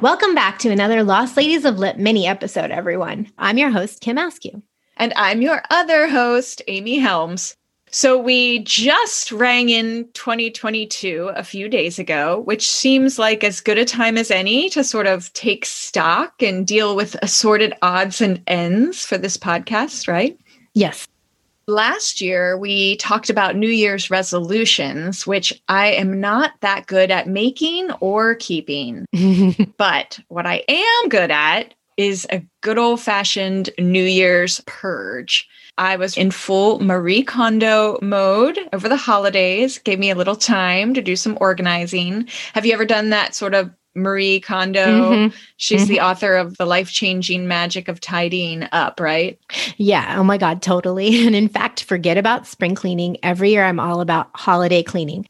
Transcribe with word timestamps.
Welcome 0.00 0.34
back 0.34 0.58
to 0.60 0.70
another 0.70 1.04
Lost 1.04 1.36
Ladies 1.36 1.66
of 1.66 1.78
Lit 1.78 1.98
mini 1.98 2.26
episode, 2.26 2.70
everyone. 2.70 3.30
I'm 3.36 3.58
your 3.58 3.68
host, 3.68 4.00
Kim 4.00 4.16
Askew. 4.16 4.62
And 4.96 5.12
I'm 5.14 5.42
your 5.42 5.60
other 5.68 6.08
host, 6.08 6.62
Amy 6.68 6.98
Helms. 6.98 7.54
So 7.90 8.16
we 8.16 8.60
just 8.60 9.30
rang 9.30 9.68
in 9.68 10.08
2022 10.14 11.32
a 11.36 11.44
few 11.44 11.68
days 11.68 11.98
ago, 11.98 12.40
which 12.46 12.66
seems 12.66 13.18
like 13.18 13.44
as 13.44 13.60
good 13.60 13.76
a 13.76 13.84
time 13.84 14.16
as 14.16 14.30
any 14.30 14.70
to 14.70 14.82
sort 14.82 15.06
of 15.06 15.30
take 15.34 15.66
stock 15.66 16.40
and 16.40 16.66
deal 16.66 16.96
with 16.96 17.14
assorted 17.20 17.74
odds 17.82 18.22
and 18.22 18.42
ends 18.46 19.04
for 19.04 19.18
this 19.18 19.36
podcast, 19.36 20.08
right? 20.08 20.40
Yes. 20.72 21.06
Last 21.70 22.20
year, 22.20 22.58
we 22.58 22.96
talked 22.96 23.30
about 23.30 23.54
New 23.54 23.68
Year's 23.68 24.10
resolutions, 24.10 25.24
which 25.24 25.62
I 25.68 25.92
am 25.92 26.18
not 26.18 26.54
that 26.62 26.88
good 26.88 27.12
at 27.12 27.28
making 27.28 27.92
or 28.00 28.34
keeping. 28.34 29.06
but 29.76 30.18
what 30.26 30.46
I 30.46 30.64
am 30.66 31.08
good 31.08 31.30
at 31.30 31.74
is 31.96 32.26
a 32.30 32.44
good 32.60 32.76
old 32.76 33.00
fashioned 33.00 33.70
New 33.78 34.02
Year's 34.02 34.60
purge. 34.66 35.48
I 35.78 35.94
was 35.94 36.16
in 36.16 36.32
full 36.32 36.80
Marie 36.80 37.22
Kondo 37.22 37.98
mode 38.02 38.58
over 38.72 38.88
the 38.88 38.96
holidays, 38.96 39.78
gave 39.78 40.00
me 40.00 40.10
a 40.10 40.16
little 40.16 40.34
time 40.34 40.92
to 40.94 41.02
do 41.02 41.14
some 41.14 41.38
organizing. 41.40 42.26
Have 42.54 42.66
you 42.66 42.72
ever 42.72 42.84
done 42.84 43.10
that 43.10 43.36
sort 43.36 43.54
of 43.54 43.70
Marie 43.94 44.40
Kondo. 44.40 44.84
Mm-hmm. 44.84 45.36
She's 45.56 45.82
mm-hmm. 45.82 45.88
the 45.88 46.00
author 46.00 46.36
of 46.36 46.56
The 46.56 46.66
Life 46.66 46.90
Changing 46.90 47.48
Magic 47.48 47.88
of 47.88 48.00
Tidying 48.00 48.68
Up, 48.72 49.00
right? 49.00 49.38
Yeah. 49.76 50.16
Oh 50.18 50.24
my 50.24 50.38
God, 50.38 50.62
totally. 50.62 51.20
And 51.30 51.36
in 51.36 51.48
fact, 51.48 51.84
forget 51.84 52.16
about 52.16 52.46
spring 52.46 52.74
cleaning. 52.74 53.16
Every 53.22 53.50
year 53.50 53.64
I'm 53.64 53.78
all 53.80 54.00
about 54.00 54.30
holiday 54.34 54.82
cleaning. 54.82 55.28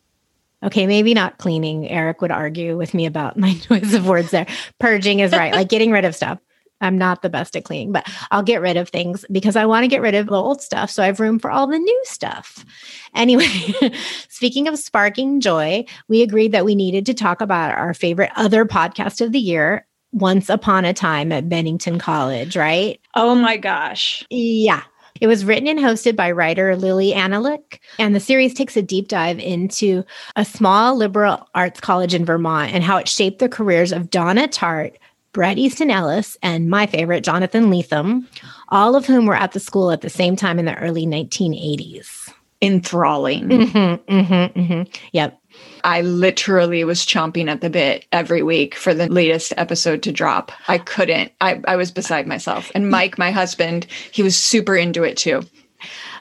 Okay, 0.63 0.87
maybe 0.87 1.15
not 1.15 1.39
cleaning. 1.39 1.89
Eric 1.89 2.21
would 2.21 2.31
argue 2.31 2.77
with 2.77 2.95
me 2.95 3.07
about 3.07 3.37
my 3.39 3.55
choice 3.55 3.95
of 3.95 4.07
words 4.07 4.31
there. 4.31 4.47
Purging 4.79 5.21
is 5.21 5.33
right, 5.33 5.53
like 5.53 5.69
getting 5.69 5.91
rid 5.91 6.05
of 6.05 6.15
stuff. 6.15 6.39
I'm 6.81 6.97
not 6.97 7.23
the 7.23 7.31
best 7.31 7.57
at 7.57 7.65
cleaning, 7.65 7.93
but 7.93 8.07
I'll 8.31 8.43
get 8.43 8.61
rid 8.61 8.77
of 8.77 8.89
things 8.89 9.25
because 9.31 9.57
I 9.57 9.67
want 9.67 9.85
to 9.85 9.89
get 9.89 10.01
rid 10.01 10.15
of 10.15 10.27
the 10.27 10.35
old 10.35 10.61
stuff 10.61 10.91
so 10.91 11.03
I 11.03 11.07
have 11.07 11.21
room 11.21 11.39
for 11.39 11.51
all 11.51 11.67
the 11.67 11.79
new 11.79 12.03
stuff. 12.05 12.65
Anyway, 13.13 13.75
speaking 14.29 14.69
of 14.69 14.79
sparking 14.79 15.41
joy, 15.41 15.85
we 16.07 16.23
agreed 16.23 16.53
that 16.53 16.65
we 16.65 16.77
needed 16.77 17.05
to 17.07 17.13
talk 17.13 17.41
about 17.41 17.77
our 17.77 17.93
favorite 17.93 18.31
other 18.37 18.65
podcast 18.65 19.21
of 19.21 19.33
the 19.33 19.41
year, 19.41 19.85
Once 20.13 20.49
Upon 20.49 20.85
a 20.85 20.95
Time 20.95 21.33
at 21.33 21.49
Bennington 21.49 21.99
College, 21.99 22.57
right? 22.57 23.01
Oh 23.17 23.35
my 23.35 23.57
gosh. 23.57 24.25
Yeah. 24.31 24.83
It 25.21 25.27
was 25.27 25.45
written 25.45 25.69
and 25.69 25.79
hosted 25.79 26.17
by 26.17 26.31
writer 26.31 26.77
Lili 26.77 27.13
Anolik, 27.13 27.81
and 27.99 28.15
the 28.15 28.21
series 28.21 28.55
takes 28.55 28.77
a 28.77 28.83
deep 28.83 29.09
dive 29.09 29.39
into 29.39 30.05
a 30.37 30.45
small 30.45 30.97
liberal 30.97 31.47
arts 31.55 31.81
college 31.81 32.15
in 32.15 32.25
Vermont 32.25 32.73
and 32.73 32.85
how 32.85 32.97
it 32.97 33.09
shaped 33.09 33.39
the 33.39 33.49
careers 33.49 33.93
of 33.93 34.11
Donna 34.11 34.49
Tartt, 34.49 34.97
Bret 35.33 35.59
Easton 35.59 35.91
Ellis, 35.91 36.37
and 36.43 36.69
my 36.69 36.87
favorite, 36.87 37.23
Jonathan 37.23 37.71
Lethem, 37.71 38.27
all 38.69 38.97
of 38.97 39.07
whom 39.07 39.27
were 39.27 39.37
at 39.37 39.53
the 39.53 39.61
school 39.61 39.91
at 39.91 40.01
the 40.01 40.11
same 40.11 40.37
time 40.37 40.59
in 40.59 40.65
the 40.65 40.77
early 40.79 41.07
1980s. 41.07 42.33
Enthralling. 42.63 43.49
Mm-hmm, 43.49 44.13
mm-hmm, 44.13 44.61
mm-hmm. 44.61 44.83
Yep. 45.13 45.41
I 45.83 46.03
literally 46.03 46.85
was 46.85 47.07
chomping 47.07 47.49
at 47.49 47.61
the 47.61 47.71
bit 47.71 48.07
every 48.13 48.43
week 48.43 48.75
for 48.75 48.93
the 48.93 49.09
latest 49.09 49.55
episode 49.57 50.03
to 50.03 50.13
drop. 50.13 50.53
I 50.69 50.79
couldn't. 50.79 51.33
I, 51.41 51.61
I 51.67 51.77
was 51.77 51.91
beside 51.91 52.27
myself. 52.27 52.71
And 52.75 52.91
Mike, 52.91 53.19
my 53.19 53.31
husband, 53.31 53.87
he 54.13 54.23
was 54.23 54.37
super 54.37 54.77
into 54.77 55.05
it 55.05 55.17
too. 55.17 55.43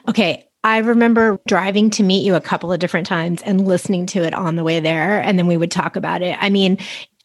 Okay. 0.08 0.46
I 0.62 0.78
remember 0.78 1.38
driving 1.46 1.90
to 1.90 2.02
meet 2.02 2.24
you 2.24 2.34
a 2.34 2.40
couple 2.40 2.72
of 2.72 2.80
different 2.80 3.06
times 3.06 3.42
and 3.42 3.66
listening 3.66 4.06
to 4.06 4.22
it 4.22 4.34
on 4.34 4.56
the 4.56 4.64
way 4.64 4.80
there. 4.80 5.20
And 5.20 5.38
then 5.38 5.46
we 5.46 5.56
would 5.56 5.70
talk 5.70 5.96
about 5.96 6.22
it. 6.22 6.36
I 6.40 6.50
mean, 6.50 6.78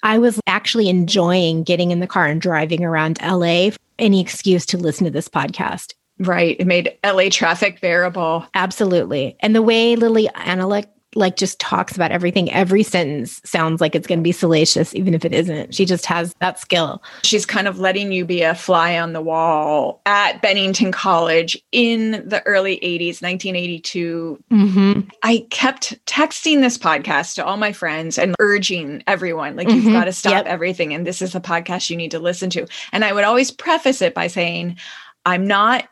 I 0.04 0.18
was 0.18 0.40
actually 0.48 0.90
enjoying 0.90 1.64
getting 1.64 1.92
in 1.92 2.00
the 2.00 2.08
car 2.08 2.26
and 2.28 2.42
driving 2.42 2.84
around 2.84 3.20
LA, 3.22 3.72
any 4.00 4.22
excuse 4.22 4.66
to 4.68 4.78
listen 4.78 5.06
to 5.06 5.12
this 5.12 5.28
podcast. 5.28 5.94
Right. 6.20 6.56
It 6.60 6.68
made 6.68 6.98
LA 7.04 7.30
traffic 7.30 7.82
bearable. 7.82 8.46
Absolutely. 8.54 9.36
And 9.42 9.56
the 9.56 9.62
way 9.62 9.96
Lili 9.96 10.28
Anolik 10.36 10.86
like 11.16 11.38
just 11.38 11.60
talks 11.60 11.96
about 11.96 12.12
everything. 12.12 12.52
Every 12.52 12.84
sentence 12.84 13.42
sounds 13.46 13.82
like 13.82 13.96
it's 13.96 14.06
going 14.06 14.20
to 14.20 14.24
be 14.24 14.32
salacious, 14.32 14.94
even 14.94 15.14
if 15.14 15.26
it 15.26 15.34
isn't. 15.34 15.74
She 15.74 15.86
just 15.86 16.06
has 16.06 16.34
that 16.40 16.60
skill. 16.60 17.02
She's 17.24 17.46
kind 17.46 17.68
of 17.68 17.80
letting 17.80 18.12
you 18.12 18.26
be 18.26 18.42
a 18.42 18.54
fly 18.54 19.00
on 19.00 19.14
the 19.14 19.22
wall 19.22 20.02
at 20.06 20.42
Bennington 20.42 20.92
College 20.92 21.58
in 21.72 22.24
the 22.28 22.46
early 22.46 22.78
80s, 22.78 23.22
1982. 23.22 24.44
Mm-hmm. 24.52 25.10
I 25.24 25.48
kept 25.50 26.06
texting 26.06 26.62
this 26.62 26.78
podcast 26.78 27.36
to 27.36 27.46
all 27.46 27.58
my 27.58 27.72
friends 27.72 28.18
and 28.18 28.36
urging 28.40 29.04
everyone, 29.08 29.56
like, 29.56 29.68
mm-hmm. 29.68 29.78
you've 29.78 29.94
got 29.94 30.06
to 30.06 30.14
stop 30.14 30.34
yep. 30.34 30.46
everything. 30.46 30.94
And 30.94 31.08
this 31.08 31.22
is 31.22 31.34
a 31.34 31.40
podcast 31.40 31.90
you 31.90 31.98
need 31.98 32.12
to 32.12 32.20
listen 32.20 32.50
to. 32.52 32.68
And 32.92 33.06
I 33.06 33.14
would 33.14 33.24
always 33.24 33.52
preface 33.52 34.02
it 34.02 34.14
by 34.14 34.28
saying, 34.28 34.78
I'm 35.26 35.48
not 35.48 35.88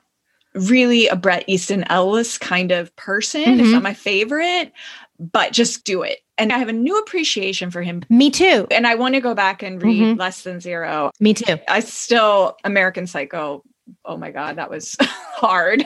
really 0.56 1.08
a 1.08 1.16
Bret 1.16 1.44
Easton 1.48 1.84
Ellis 1.90 2.38
kind 2.38 2.72
of 2.72 2.96
person. 2.96 3.44
Mm-hmm. 3.44 3.60
It's 3.60 3.72
not 3.72 3.84
my 3.84 3.94
favorite, 3.94 4.72
but 5.20 5.54
just 5.54 5.84
do 5.84 6.04
it. 6.04 6.20
And 6.38 6.52
I 6.52 6.58
have 6.58 6.70
a 6.70 6.74
new 6.74 6.98
appreciation 6.98 7.70
for 7.70 7.82
him. 7.82 8.04
Me 8.10 8.30
too. 8.32 8.68
And 8.72 8.88
I 8.88 8.96
want 8.96 9.16
to 9.16 9.22
go 9.22 9.36
back 9.36 9.62
and 9.62 9.82
read 9.82 10.02
mm-hmm. 10.02 10.20
Less 10.20 10.44
Than 10.44 10.60
Zero. 10.60 11.12
Me 11.20 11.34
too. 11.34 11.58
I 11.68 11.80
still, 11.80 12.58
American 12.64 13.06
Psycho. 13.06 13.64
Oh 14.06 14.18
my 14.18 14.32
God, 14.32 14.56
that 14.56 14.70
was 14.70 14.96
hard 15.02 15.86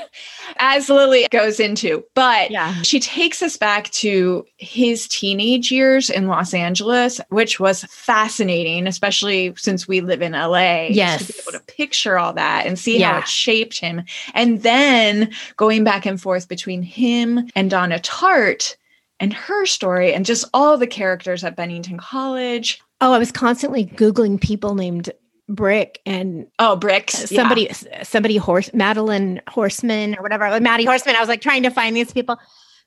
as 0.57 0.87
Lili 0.87 1.27
goes 1.31 1.59
into. 1.59 2.05
But 2.13 2.51
yeah. 2.51 2.81
she 2.83 2.99
takes 2.99 3.41
us 3.41 3.57
back 3.57 3.89
to 3.89 4.45
his 4.57 5.07
teenage 5.07 5.71
years 5.71 6.09
in 6.09 6.27
Los 6.27 6.53
Angeles, 6.53 7.19
which 7.29 7.59
was 7.59 7.83
fascinating, 7.85 8.87
especially 8.87 9.53
since 9.57 9.87
we 9.87 9.99
live 10.01 10.21
in 10.21 10.31
LA. 10.31 10.83
Yes. 10.89 11.27
To 11.27 11.33
be 11.33 11.39
able 11.39 11.59
to 11.59 11.73
picture 11.73 12.17
all 12.17 12.33
that 12.33 12.65
and 12.65 12.79
see 12.79 12.99
yeah. 12.99 13.13
how 13.13 13.19
it 13.19 13.27
shaped 13.27 13.79
him. 13.79 14.03
And 14.33 14.61
then 14.61 15.31
going 15.57 15.83
back 15.83 16.05
and 16.05 16.21
forth 16.21 16.47
between 16.47 16.83
him 16.83 17.49
and 17.55 17.69
Donna 17.69 17.99
Tartt 17.99 18.75
and 19.19 19.33
her 19.33 19.65
story 19.65 20.13
and 20.13 20.25
just 20.25 20.45
all 20.53 20.77
the 20.77 20.87
characters 20.87 21.43
at 21.43 21.55
Bennington 21.55 21.97
College. 21.97 22.81
Oh, 23.01 23.13
I 23.13 23.19
was 23.19 23.31
constantly 23.31 23.85
Googling 23.85 24.39
people 24.41 24.75
named 24.75 25.11
Brick 25.49 26.01
and 26.05 26.45
oh 26.59 26.75
bricks 26.75 27.29
somebody 27.29 27.69
yeah. 27.69 28.03
somebody 28.03 28.35
horse 28.35 28.69
Madeline 28.73 29.41
Horseman 29.47 30.17
or 30.17 30.21
whatever 30.21 30.49
like 30.49 30.61
Maddie 30.61 30.83
Horseman. 30.83 31.15
I 31.15 31.21
was 31.21 31.29
like 31.29 31.41
trying 31.41 31.63
to 31.63 31.69
find 31.69 31.95
these 31.95 32.11
people. 32.11 32.37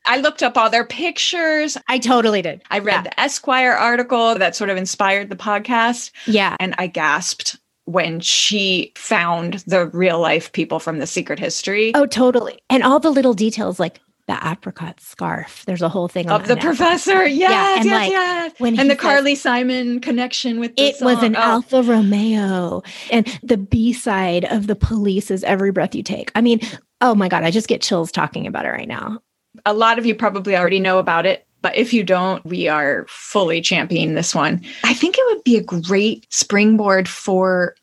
I 0.07 0.19
looked 0.19 0.43
up 0.43 0.57
all 0.57 0.71
their 0.71 0.85
pictures. 0.85 1.77
I 1.89 1.99
totally 1.99 2.43
did. 2.43 2.63
I 2.71 2.79
read 2.79 2.97
yeah. 2.97 3.03
the 3.03 3.21
Esquire 3.21 3.73
article 3.73 4.35
that 4.37 4.57
sort 4.57 4.71
of 4.71 4.77
inspired 4.77 5.29
the 5.29 5.37
podcast. 5.37 6.11
Yeah. 6.27 6.57
And 6.59 6.75
I 6.79 6.87
gasped 6.87 7.57
when 7.85 8.21
she 8.21 8.93
found 8.97 9.55
the 9.67 9.87
real 9.87 10.21
life 10.21 10.53
people 10.53 10.81
from 10.81 10.99
the 10.99 11.07
secret 11.07 11.39
history. 11.39 11.93
Oh 11.95 12.07
totally. 12.07 12.59
And 12.69 12.83
all 12.83 13.01
the 13.01 13.11
little 13.11 13.35
details 13.35 13.81
like 13.81 14.01
the 14.31 14.49
apricot 14.49 15.01
scarf. 15.01 15.65
There's 15.67 15.83
a 15.83 15.89
whole 15.89 16.07
thing 16.07 16.31
of 16.31 16.47
the 16.47 16.57
professor. 16.57 17.27
Yes, 17.27 17.51
yeah, 17.51 17.77
and 17.77 17.85
yes, 17.85 17.93
like, 17.93 18.11
yes. 18.11 18.53
When 18.59 18.79
and 18.79 18.89
the 18.89 18.95
says, 18.95 19.01
Carly 19.01 19.35
Simon 19.35 20.01
connection 20.01 20.61
with 20.61 20.73
it 20.77 20.97
song. 20.97 21.07
was 21.07 21.23
an 21.25 21.35
oh. 21.35 21.41
Alfa 21.41 21.83
Romeo, 21.83 22.83
and 23.11 23.27
the 23.43 23.57
B 23.57 23.93
side 23.93 24.45
of 24.45 24.69
the 24.69 24.77
police 24.77 25.31
is 25.31 25.43
every 25.43 25.73
breath 25.73 25.95
you 25.95 26.05
take. 26.05 26.31
I 26.37 26.41
mean, 26.43 26.61
oh 27.01 27.15
my 27.15 27.29
god, 27.29 27.43
I 27.43 27.51
just 27.51 27.67
get 27.67 27.83
chills 27.83 28.13
talking 28.13 28.47
about 28.47 28.67
it 28.67 28.71
right 28.71 28.89
now. 28.89 29.21
A 29.67 29.75
lot 29.75 29.99
of 29.99 30.07
you 30.07 30.15
probably 30.15 30.57
already 30.57 30.79
know 30.79 30.99
about 30.99 31.27
it. 31.27 31.47
But 31.63 31.77
if 31.77 31.93
you 31.93 32.03
don't, 32.03 32.43
we 32.47 32.69
are 32.69 33.05
fully 33.07 33.61
championing 33.61 34.15
this 34.15 34.35
one. 34.35 34.65
I 34.83 34.95
think 34.95 35.19
it 35.19 35.25
would 35.27 35.45
be 35.45 35.59
a 35.59 35.63
great 35.63 36.27
springboard 36.33 37.07
for 37.07 37.75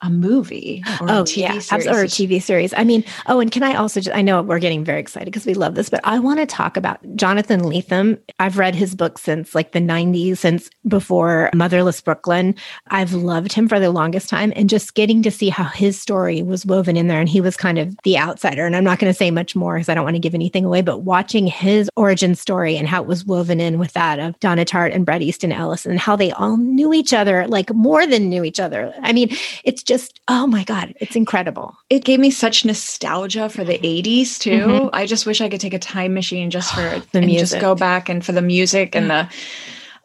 a 0.00 0.10
movie 0.10 0.82
or 1.00 1.10
oh, 1.10 1.20
a 1.20 1.24
TV 1.24 1.36
yeah, 1.38 1.58
series. 1.58 1.86
Or 1.86 2.02
a 2.02 2.06
TV 2.06 2.40
series. 2.40 2.72
I 2.74 2.84
mean, 2.84 3.04
oh, 3.26 3.40
and 3.40 3.50
can 3.50 3.62
I 3.62 3.74
also 3.74 4.00
just, 4.00 4.16
I 4.16 4.22
know 4.22 4.42
we're 4.42 4.60
getting 4.60 4.84
very 4.84 5.00
excited 5.00 5.26
because 5.26 5.44
we 5.44 5.54
love 5.54 5.74
this, 5.74 5.88
but 5.88 6.00
I 6.04 6.20
want 6.20 6.38
to 6.38 6.46
talk 6.46 6.76
about 6.76 7.00
Jonathan 7.16 7.62
Lethem. 7.62 8.18
I've 8.38 8.58
read 8.58 8.76
his 8.76 8.94
book 8.94 9.18
since 9.18 9.54
like 9.54 9.72
the 9.72 9.80
90s, 9.80 10.38
since 10.38 10.70
before 10.86 11.50
Motherless 11.52 12.00
Brooklyn. 12.00 12.54
I've 12.88 13.12
loved 13.12 13.52
him 13.52 13.68
for 13.68 13.80
the 13.80 13.90
longest 13.90 14.28
time 14.28 14.52
and 14.54 14.70
just 14.70 14.94
getting 14.94 15.22
to 15.24 15.30
see 15.32 15.48
how 15.48 15.64
his 15.64 16.00
story 16.00 16.42
was 16.42 16.64
woven 16.64 16.96
in 16.96 17.08
there. 17.08 17.20
And 17.20 17.28
he 17.28 17.40
was 17.40 17.56
kind 17.56 17.78
of 17.78 17.96
the 18.04 18.18
outsider. 18.18 18.66
And 18.66 18.76
I'm 18.76 18.84
not 18.84 19.00
going 19.00 19.12
to 19.12 19.18
say 19.18 19.32
much 19.32 19.56
more 19.56 19.74
because 19.74 19.88
I 19.88 19.94
don't 19.94 20.04
want 20.04 20.14
to 20.14 20.20
give 20.20 20.34
anything 20.34 20.64
away, 20.64 20.80
but 20.80 21.02
watching 21.02 21.48
his 21.48 21.90
origin 21.96 22.36
story 22.36 22.76
and 22.76 22.86
how 22.86 23.02
it 23.02 23.08
was 23.08 23.24
woven 23.24 23.60
in 23.60 23.80
with 23.80 23.94
that 23.94 24.20
of 24.20 24.38
Donna 24.38 24.64
Tartt 24.64 24.94
and 24.94 25.04
Bret 25.04 25.22
Easton 25.22 25.50
Ellis 25.50 25.86
and 25.86 25.98
how 25.98 26.14
they 26.14 26.30
all 26.32 26.56
knew 26.56 26.92
each 26.92 27.12
other, 27.12 27.48
like 27.48 27.74
more 27.74 28.06
than 28.06 28.28
knew 28.28 28.44
each 28.44 28.60
other. 28.60 28.94
I 29.02 29.12
mean, 29.12 29.30
it's 29.64 29.82
just, 29.88 30.20
oh 30.28 30.46
my 30.46 30.62
God, 30.62 30.94
it's 31.00 31.16
incredible. 31.16 31.76
It 31.90 32.04
gave 32.04 32.20
me 32.20 32.30
such 32.30 32.64
nostalgia 32.64 33.48
for 33.48 33.64
the 33.64 33.78
80s 33.78 34.38
too. 34.38 34.50
Mm-hmm. 34.50 34.88
I 34.92 35.06
just 35.06 35.26
wish 35.26 35.40
I 35.40 35.48
could 35.48 35.60
take 35.60 35.74
a 35.74 35.78
time 35.78 36.14
machine 36.14 36.50
just 36.50 36.72
for 36.74 37.02
the 37.12 37.22
music. 37.22 37.48
just 37.48 37.60
go 37.60 37.74
back 37.74 38.08
and 38.08 38.24
for 38.24 38.32
the 38.32 38.42
music 38.42 38.94
and 38.94 39.10
the 39.10 39.28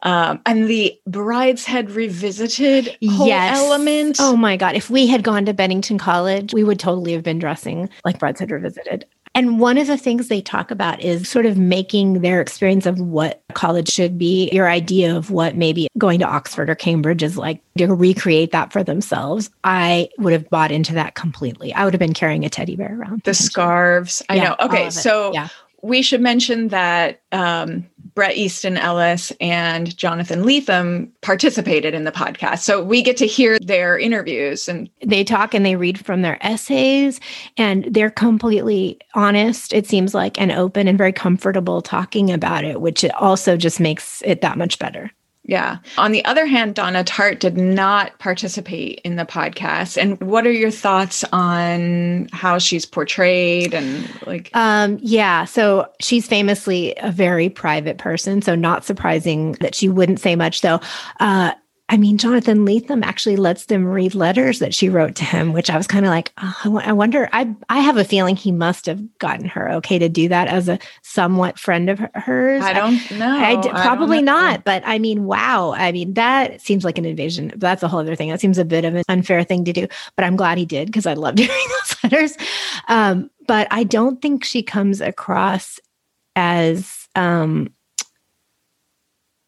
um, 0.02 0.40
and 0.44 0.68
the 0.68 0.98
Brideshead 1.08 1.94
Revisited 1.94 2.96
whole 3.08 3.26
yes. 3.26 3.56
element. 3.56 4.16
Oh 4.20 4.36
my 4.36 4.56
God. 4.56 4.74
If 4.74 4.90
we 4.90 5.06
had 5.06 5.22
gone 5.22 5.46
to 5.46 5.54
Bennington 5.54 5.96
College, 5.96 6.52
we 6.52 6.62
would 6.62 6.78
totally 6.78 7.12
have 7.12 7.22
been 7.22 7.38
dressing 7.38 7.88
like 8.04 8.18
Brideshead 8.18 8.50
Revisited. 8.50 9.06
And 9.34 9.58
one 9.58 9.78
of 9.78 9.88
the 9.88 9.96
things 9.96 10.28
they 10.28 10.40
talk 10.40 10.70
about 10.70 11.02
is 11.02 11.28
sort 11.28 11.44
of 11.44 11.56
making 11.56 12.20
their 12.20 12.40
experience 12.40 12.86
of 12.86 13.00
what 13.00 13.42
college 13.54 13.88
should 13.88 14.16
be, 14.16 14.48
your 14.52 14.68
idea 14.68 15.16
of 15.16 15.30
what 15.30 15.56
maybe 15.56 15.88
going 15.98 16.20
to 16.20 16.26
Oxford 16.26 16.70
or 16.70 16.76
Cambridge 16.76 17.22
is 17.22 17.36
like, 17.36 17.60
to 17.76 17.88
recreate 17.88 18.52
that 18.52 18.72
for 18.72 18.84
themselves. 18.84 19.50
I 19.64 20.08
would 20.18 20.32
have 20.32 20.48
bought 20.50 20.70
into 20.70 20.94
that 20.94 21.16
completely. 21.16 21.74
I 21.74 21.84
would 21.84 21.92
have 21.92 21.98
been 21.98 22.14
carrying 22.14 22.44
a 22.44 22.48
teddy 22.48 22.76
bear 22.76 22.96
around. 22.96 23.22
The 23.24 23.34
scarves. 23.34 24.22
I 24.28 24.36
yeah, 24.36 24.42
know. 24.50 24.56
Okay. 24.60 24.90
So 24.90 25.32
yeah. 25.34 25.48
We 25.84 26.00
should 26.00 26.22
mention 26.22 26.68
that 26.68 27.20
um, 27.30 27.86
Bret 28.14 28.36
Easton 28.36 28.78
Ellis 28.78 29.32
and 29.38 29.94
Jonathan 29.94 30.42
Lethem 30.42 31.10
participated 31.20 31.92
in 31.92 32.04
the 32.04 32.12
podcast. 32.12 32.60
So 32.60 32.82
we 32.82 33.02
get 33.02 33.18
to 33.18 33.26
hear 33.26 33.58
their 33.58 33.98
interviews 33.98 34.66
and 34.66 34.88
they 35.04 35.24
talk 35.24 35.52
and 35.52 35.64
they 35.64 35.76
read 35.76 36.02
from 36.02 36.22
their 36.22 36.38
essays 36.40 37.20
and 37.58 37.84
they're 37.90 38.10
completely 38.10 38.98
honest, 39.14 39.74
it 39.74 39.86
seems 39.86 40.14
like, 40.14 40.40
and 40.40 40.50
open 40.52 40.88
and 40.88 40.96
very 40.96 41.12
comfortable 41.12 41.82
talking 41.82 42.30
about 42.30 42.64
it, 42.64 42.80
which 42.80 43.04
it 43.04 43.14
also 43.16 43.54
just 43.54 43.78
makes 43.78 44.22
it 44.24 44.40
that 44.40 44.56
much 44.56 44.78
better. 44.78 45.10
Yeah. 45.46 45.78
On 45.98 46.12
the 46.12 46.24
other 46.24 46.46
hand, 46.46 46.74
Donna 46.74 47.04
Tartt 47.04 47.38
did 47.38 47.58
not 47.58 48.18
participate 48.18 49.00
in 49.04 49.16
the 49.16 49.26
podcast. 49.26 50.00
And 50.00 50.18
what 50.22 50.46
are 50.46 50.52
your 50.52 50.70
thoughts 50.70 51.22
on 51.32 52.28
how 52.32 52.56
she's 52.58 52.86
portrayed 52.86 53.74
and 53.74 54.08
like 54.26 54.50
um 54.54 54.98
yeah, 55.02 55.44
so 55.44 55.86
she's 56.00 56.26
famously 56.26 56.94
a 56.96 57.12
very 57.12 57.50
private 57.50 57.98
person, 57.98 58.40
so 58.40 58.54
not 58.54 58.84
surprising 58.84 59.52
that 59.60 59.74
she 59.74 59.88
wouldn't 59.88 60.20
say 60.20 60.34
much 60.34 60.62
though. 60.62 60.80
Uh 61.20 61.52
I 61.90 61.98
mean, 61.98 62.16
Jonathan 62.16 62.66
Lethem 62.66 63.04
actually 63.04 63.36
lets 63.36 63.66
them 63.66 63.84
read 63.84 64.14
letters 64.14 64.58
that 64.60 64.74
she 64.74 64.88
wrote 64.88 65.14
to 65.16 65.24
him, 65.24 65.52
which 65.52 65.68
I 65.68 65.76
was 65.76 65.86
kind 65.86 66.06
of 66.06 66.10
like, 66.10 66.32
oh, 66.42 66.80
I 66.82 66.92
wonder. 66.92 67.28
I 67.32 67.54
I 67.68 67.80
have 67.80 67.98
a 67.98 68.04
feeling 68.04 68.36
he 68.36 68.52
must 68.52 68.86
have 68.86 69.02
gotten 69.18 69.46
her 69.46 69.70
okay 69.72 69.98
to 69.98 70.08
do 70.08 70.28
that 70.28 70.48
as 70.48 70.68
a 70.68 70.78
somewhat 71.02 71.58
friend 71.58 71.90
of 71.90 71.98
hers. 72.14 72.62
I 72.62 72.72
don't 72.72 73.10
know. 73.18 73.28
I, 73.28 73.60
I 73.60 73.82
probably 73.82 74.22
not, 74.22 74.64
but 74.64 74.82
I 74.86 74.98
mean, 74.98 75.24
wow. 75.24 75.74
I 75.76 75.92
mean, 75.92 76.14
that 76.14 76.62
seems 76.62 76.84
like 76.84 76.96
an 76.96 77.04
invasion. 77.04 77.52
That's 77.56 77.82
a 77.82 77.88
whole 77.88 78.00
other 78.00 78.16
thing. 78.16 78.30
That 78.30 78.40
seems 78.40 78.56
a 78.56 78.64
bit 78.64 78.86
of 78.86 78.94
an 78.94 79.04
unfair 79.08 79.44
thing 79.44 79.66
to 79.66 79.72
do. 79.72 79.86
But 80.16 80.24
I'm 80.24 80.36
glad 80.36 80.56
he 80.56 80.66
did 80.66 80.86
because 80.86 81.06
I 81.06 81.14
loved 81.14 81.38
hearing 81.40 81.68
those 81.68 82.02
letters. 82.02 82.36
Um, 82.88 83.30
but 83.46 83.68
I 83.70 83.84
don't 83.84 84.22
think 84.22 84.42
she 84.42 84.62
comes 84.62 85.02
across 85.02 85.78
as 86.34 87.08
um, 87.14 87.68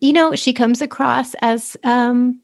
you 0.00 0.12
know, 0.12 0.34
she 0.34 0.52
comes 0.52 0.82
across 0.82 1.34
as 1.42 1.76
um, 1.84 2.40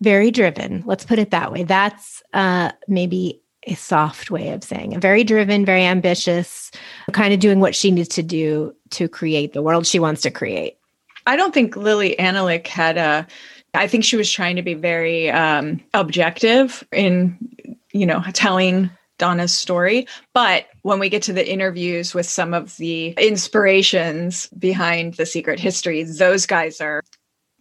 very 0.00 0.30
driven. 0.30 0.82
Let's 0.86 1.04
put 1.04 1.18
it 1.18 1.30
that 1.30 1.52
way. 1.52 1.64
That's 1.64 2.22
uh, 2.32 2.72
maybe 2.88 3.40
a 3.66 3.74
soft 3.74 4.30
way 4.30 4.50
of 4.50 4.62
saying 4.62 4.92
it. 4.92 5.00
Very 5.00 5.24
driven, 5.24 5.64
very 5.64 5.84
ambitious, 5.84 6.70
kind 7.12 7.32
of 7.32 7.40
doing 7.40 7.60
what 7.60 7.74
she 7.74 7.90
needs 7.90 8.08
to 8.10 8.22
do 8.22 8.74
to 8.90 9.08
create 9.08 9.52
the 9.52 9.62
world 9.62 9.86
she 9.86 9.98
wants 9.98 10.20
to 10.22 10.30
create. 10.30 10.76
I 11.26 11.36
don't 11.36 11.54
think 11.54 11.76
Lili 11.76 12.14
Anolik 12.18 12.66
had 12.66 12.98
a. 12.98 13.26
I 13.72 13.88
think 13.88 14.04
she 14.04 14.16
was 14.16 14.30
trying 14.30 14.54
to 14.56 14.62
be 14.62 14.74
very 14.74 15.30
um, 15.30 15.80
objective 15.94 16.86
in, 16.92 17.36
you 17.92 18.06
know, 18.06 18.22
telling 18.32 18.90
Donna's 19.18 19.54
story. 19.54 20.06
But 20.32 20.66
when 20.82 20.98
we 20.98 21.08
get 21.08 21.22
to 21.24 21.32
the 21.32 21.48
interviews 21.48 22.14
with 22.14 22.26
some 22.26 22.54
of 22.54 22.76
the 22.76 23.08
inspirations 23.18 24.48
behind 24.58 25.14
the 25.14 25.26
secret 25.26 25.60
history, 25.60 26.02
those 26.02 26.46
guys 26.46 26.80
are 26.80 27.02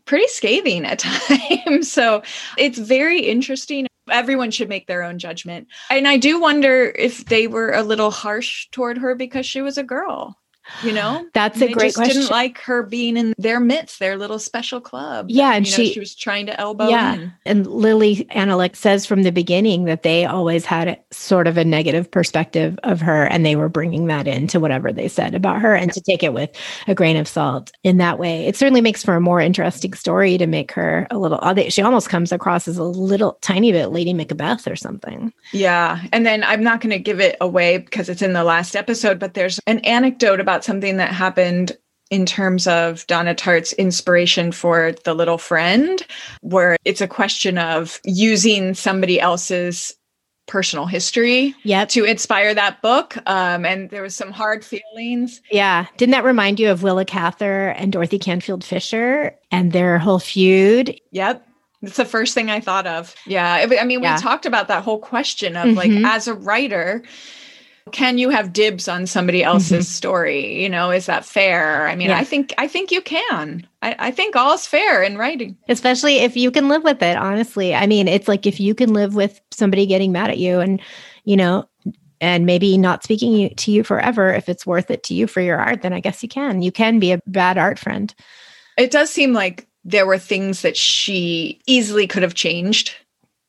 pretty 0.05 0.27
scathing 0.27 0.85
at 0.85 0.99
times. 1.67 1.91
so 1.91 2.23
it's 2.57 2.79
very 2.79 3.19
interesting. 3.21 3.87
Everyone 4.09 4.51
should 4.51 4.69
make 4.69 4.87
their 4.87 5.03
own 5.03 5.17
judgment. 5.17 5.67
And 5.89 6.07
I 6.07 6.17
do 6.17 6.39
wonder 6.39 6.93
if 6.97 7.25
they 7.25 7.47
were 7.47 7.71
a 7.71 7.83
little 7.83 8.11
harsh 8.11 8.67
toward 8.71 8.97
her 8.97 9.15
because 9.15 9.45
she 9.45 9.61
was 9.61 9.77
a 9.77 9.83
girl 9.83 10.37
you 10.83 10.93
know? 10.93 11.25
That's 11.33 11.61
a 11.61 11.71
great 11.71 11.93
question 11.93 12.13
didn't 12.13 12.31
like 12.31 12.59
her 12.61 12.83
being 12.83 13.17
in 13.17 13.33
their 13.37 13.59
midst 13.59 13.99
their 13.99 14.17
little 14.17 14.39
special 14.39 14.81
club 14.81 15.27
yeah 15.29 15.53
and 15.53 15.67
she, 15.67 15.85
know, 15.85 15.91
she 15.91 15.99
was 15.99 16.15
trying 16.15 16.45
to 16.45 16.59
elbow 16.59 16.87
yeah 16.89 17.15
in. 17.15 17.33
and 17.45 17.67
lili 17.67 18.27
Anolik 18.31 18.75
says 18.75 19.05
from 19.05 19.23
the 19.23 19.31
beginning 19.31 19.85
that 19.85 20.03
they 20.03 20.25
always 20.25 20.65
had 20.65 20.99
sort 21.11 21.47
of 21.47 21.57
a 21.57 21.63
negative 21.63 22.09
perspective 22.09 22.77
of 22.83 23.01
her 23.01 23.25
and 23.25 23.45
they 23.45 23.55
were 23.55 23.69
bringing 23.69 24.07
that 24.07 24.27
into 24.27 24.59
whatever 24.59 24.91
they 24.91 25.07
said 25.07 25.33
about 25.33 25.61
her 25.61 25.73
and 25.73 25.91
to 25.93 26.01
take 26.01 26.23
it 26.23 26.33
with 26.33 26.49
a 26.87 26.95
grain 26.95 27.17
of 27.17 27.27
salt 27.27 27.71
in 27.83 27.97
that 27.97 28.19
way. 28.19 28.45
It 28.45 28.55
certainly 28.55 28.81
makes 28.81 29.03
for 29.03 29.15
a 29.15 29.21
more 29.21 29.39
interesting 29.39 29.93
story 29.93 30.37
to 30.37 30.47
make 30.47 30.71
her 30.73 31.07
a 31.09 31.17
little 31.17 31.39
she 31.69 31.81
almost 31.81 32.09
comes 32.09 32.31
across 32.31 32.67
as 32.67 32.77
a 32.77 32.83
little 32.83 33.37
tiny 33.41 33.71
bit 33.71 33.87
lady 33.87 34.13
macbeth 34.13 34.67
or 34.67 34.75
something. 34.75 35.33
Yeah 35.51 36.01
and 36.11 36.25
then 36.25 36.43
i'm 36.43 36.63
not 36.63 36.81
going 36.81 36.91
to 36.91 36.99
give 36.99 37.19
it 37.19 37.35
away 37.41 37.77
because 37.77 38.09
it's 38.09 38.21
in 38.21 38.33
the 38.33 38.43
last 38.43 38.75
episode 38.75 39.19
but 39.19 39.33
there's 39.33 39.59
an 39.67 39.79
anecdote 39.79 40.39
about 40.39 40.52
about 40.53 40.63
something 40.63 40.97
that 40.97 41.11
happened 41.11 41.75
in 42.11 42.27
terms 42.27 42.67
of 42.67 43.07
Donna 43.07 43.33
Tartt's 43.33 43.73
inspiration 43.73 44.51
for 44.51 44.93
The 45.03 45.15
Little 45.15 45.39
Friend, 45.39 46.05
where 46.41 46.77
it's 46.85 47.01
a 47.01 47.07
question 47.07 47.57
of 47.57 47.99
using 48.05 48.75
somebody 48.75 49.19
else's 49.19 49.95
personal 50.45 50.85
history 50.85 51.55
yep. 51.63 51.89
to 51.89 52.03
inspire 52.03 52.53
that 52.53 52.83
book. 52.83 53.17
Um, 53.25 53.65
and 53.65 53.89
there 53.89 54.03
was 54.03 54.15
some 54.15 54.31
hard 54.31 54.63
feelings. 54.63 55.41
Yeah. 55.49 55.87
Didn't 55.97 56.11
that 56.11 56.23
remind 56.23 56.59
you 56.59 56.69
of 56.69 56.83
Willa 56.83 57.05
Cather 57.05 57.69
and 57.69 57.91
Dorothy 57.91 58.19
Canfield 58.19 58.63
Fisher 58.63 59.35
and 59.49 59.71
their 59.71 59.97
whole 59.97 60.19
feud? 60.19 60.99
Yep. 61.13 61.47
That's 61.81 61.97
the 61.97 62.05
first 62.05 62.35
thing 62.35 62.51
I 62.51 62.59
thought 62.59 62.85
of. 62.85 63.15
Yeah. 63.25 63.65
I 63.71 63.85
mean, 63.85 64.01
we 64.01 64.05
yeah. 64.05 64.17
talked 64.17 64.45
about 64.45 64.67
that 64.67 64.83
whole 64.83 64.99
question 64.99 65.57
of 65.57 65.69
mm-hmm. 65.69 65.77
like, 65.77 66.13
as 66.13 66.27
a 66.27 66.35
writer, 66.35 67.03
can 67.91 68.17
you 68.17 68.29
have 68.29 68.53
dibs 68.53 68.87
on 68.87 69.05
somebody 69.05 69.43
else's 69.43 69.71
mm-hmm. 69.71 69.81
story? 69.81 70.61
You 70.61 70.69
know 70.69 70.91
is 70.91 71.05
that 71.07 71.25
fair? 71.25 71.87
I 71.87 71.95
mean 71.95 72.09
yeah. 72.09 72.17
i 72.17 72.23
think 72.23 72.53
i 72.57 72.67
think 72.67 72.91
you 72.91 73.01
can. 73.01 73.67
I, 73.81 73.95
I 73.99 74.11
think 74.11 74.35
all's 74.35 74.65
fair 74.65 75.03
in 75.03 75.17
writing. 75.17 75.57
Especially 75.67 76.17
if 76.17 76.37
you 76.37 76.51
can 76.51 76.69
live 76.69 76.83
with 76.83 77.01
it 77.01 77.17
honestly. 77.17 77.75
I 77.75 77.87
mean 77.87 78.07
it's 78.07 78.27
like 78.27 78.45
if 78.45 78.59
you 78.59 78.73
can 78.73 78.93
live 78.93 79.15
with 79.15 79.41
somebody 79.51 79.85
getting 79.85 80.11
mad 80.11 80.29
at 80.29 80.37
you 80.37 80.59
and 80.59 80.81
you 81.25 81.35
know 81.35 81.67
and 82.21 82.45
maybe 82.45 82.77
not 82.77 83.03
speaking 83.03 83.53
to 83.53 83.71
you 83.71 83.83
forever 83.83 84.33
if 84.33 84.47
it's 84.47 84.65
worth 84.65 84.89
it 84.89 85.03
to 85.03 85.13
you 85.13 85.27
for 85.27 85.41
your 85.41 85.59
art 85.59 85.81
then 85.81 85.93
i 85.93 85.99
guess 85.99 86.23
you 86.23 86.29
can. 86.29 86.61
You 86.61 86.71
can 86.71 86.99
be 86.99 87.11
a 87.11 87.19
bad 87.27 87.57
art 87.57 87.77
friend. 87.77 88.13
It 88.77 88.91
does 88.91 89.11
seem 89.11 89.33
like 89.33 89.67
there 89.83 90.05
were 90.05 90.17
things 90.17 90.61
that 90.61 90.77
she 90.77 91.59
easily 91.67 92.07
could 92.07 92.23
have 92.23 92.33
changed 92.33 92.95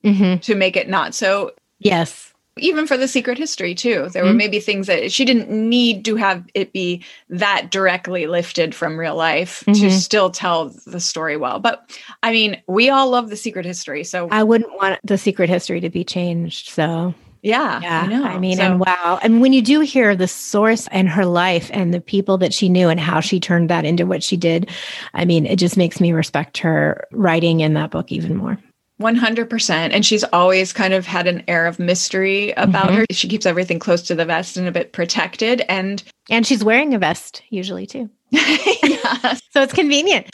mm-hmm. 0.04 0.38
to 0.40 0.54
make 0.54 0.76
it 0.76 0.88
not 0.88 1.14
so 1.14 1.52
yes 1.78 2.33
even 2.58 2.86
for 2.86 2.96
the 2.96 3.08
secret 3.08 3.38
history 3.38 3.74
too 3.74 4.08
there 4.10 4.22
mm-hmm. 4.22 4.32
were 4.32 4.36
maybe 4.36 4.60
things 4.60 4.86
that 4.86 5.10
she 5.10 5.24
didn't 5.24 5.50
need 5.50 6.04
to 6.04 6.16
have 6.16 6.44
it 6.54 6.72
be 6.72 7.02
that 7.28 7.70
directly 7.70 8.26
lifted 8.26 8.74
from 8.74 8.98
real 8.98 9.16
life 9.16 9.64
mm-hmm. 9.66 9.80
to 9.80 9.90
still 9.90 10.30
tell 10.30 10.68
the 10.86 11.00
story 11.00 11.36
well 11.36 11.58
but 11.58 11.90
i 12.22 12.30
mean 12.30 12.60
we 12.66 12.88
all 12.90 13.10
love 13.10 13.30
the 13.30 13.36
secret 13.36 13.64
history 13.64 14.04
so 14.04 14.28
i 14.30 14.42
wouldn't 14.42 14.74
want 14.74 14.98
the 15.04 15.18
secret 15.18 15.48
history 15.48 15.80
to 15.80 15.90
be 15.90 16.04
changed 16.04 16.68
so 16.68 17.14
yeah, 17.44 17.78
yeah. 17.82 18.00
I, 18.00 18.06
know. 18.06 18.24
I 18.24 18.38
mean, 18.38 18.56
so, 18.56 18.62
and 18.62 18.80
wow. 18.80 19.18
And 19.22 19.42
when 19.42 19.52
you 19.52 19.60
do 19.60 19.80
hear 19.80 20.16
the 20.16 20.26
source 20.26 20.88
and 20.90 21.10
her 21.10 21.26
life 21.26 21.70
and 21.74 21.92
the 21.92 22.00
people 22.00 22.38
that 22.38 22.54
she 22.54 22.70
knew 22.70 22.88
and 22.88 22.98
how 22.98 23.20
she 23.20 23.38
turned 23.38 23.68
that 23.68 23.84
into 23.84 24.06
what 24.06 24.22
she 24.22 24.38
did, 24.38 24.70
I 25.12 25.26
mean, 25.26 25.44
it 25.44 25.56
just 25.56 25.76
makes 25.76 26.00
me 26.00 26.12
respect 26.12 26.56
her 26.58 27.06
writing 27.12 27.60
in 27.60 27.74
that 27.74 27.90
book 27.90 28.10
even 28.10 28.34
more. 28.34 28.58
100%. 29.04 29.70
And 29.70 30.04
she's 30.04 30.24
always 30.24 30.72
kind 30.72 30.94
of 30.94 31.06
had 31.06 31.26
an 31.26 31.44
air 31.46 31.66
of 31.66 31.78
mystery 31.78 32.52
about 32.52 32.86
mm-hmm. 32.86 32.96
her. 32.96 33.06
She 33.10 33.28
keeps 33.28 33.44
everything 33.44 33.78
close 33.78 34.02
to 34.02 34.14
the 34.14 34.24
vest 34.24 34.56
and 34.56 34.66
a 34.66 34.72
bit 34.72 34.92
protected. 34.92 35.60
And 35.68 36.02
and 36.30 36.46
she's 36.46 36.64
wearing 36.64 36.94
a 36.94 36.98
vest 36.98 37.42
usually 37.50 37.86
too. 37.86 38.08
yeah. 38.30 39.34
So 39.50 39.62
it's 39.62 39.74
convenient. 39.74 40.28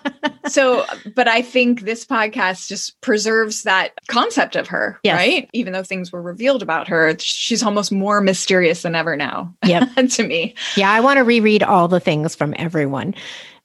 so, 0.48 0.86
but 1.14 1.28
I 1.28 1.42
think 1.42 1.82
this 1.82 2.04
podcast 2.04 2.66
just 2.66 2.98
preserves 3.02 3.62
that 3.62 3.92
concept 4.08 4.56
of 4.56 4.66
her, 4.68 4.98
yes. 5.04 5.16
right? 5.16 5.50
Even 5.52 5.74
though 5.74 5.82
things 5.82 6.10
were 6.10 6.22
revealed 6.22 6.62
about 6.62 6.88
her, 6.88 7.14
she's 7.20 7.62
almost 7.62 7.92
more 7.92 8.20
mysterious 8.22 8.82
than 8.82 8.94
ever 8.94 9.16
now. 9.16 9.54
Yep. 9.64 9.88
to 10.10 10.26
me. 10.26 10.54
Yeah. 10.76 10.90
I 10.90 11.00
want 11.00 11.18
to 11.18 11.24
reread 11.24 11.62
all 11.62 11.86
the 11.88 12.00
things 12.00 12.34
from 12.34 12.54
everyone. 12.56 13.14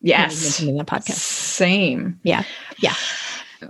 Yes. 0.02 0.62
In 0.62 0.78
the 0.78 0.84
podcast. 0.84 1.14
Same. 1.14 2.20
Yeah. 2.24 2.44
Yeah. 2.80 2.96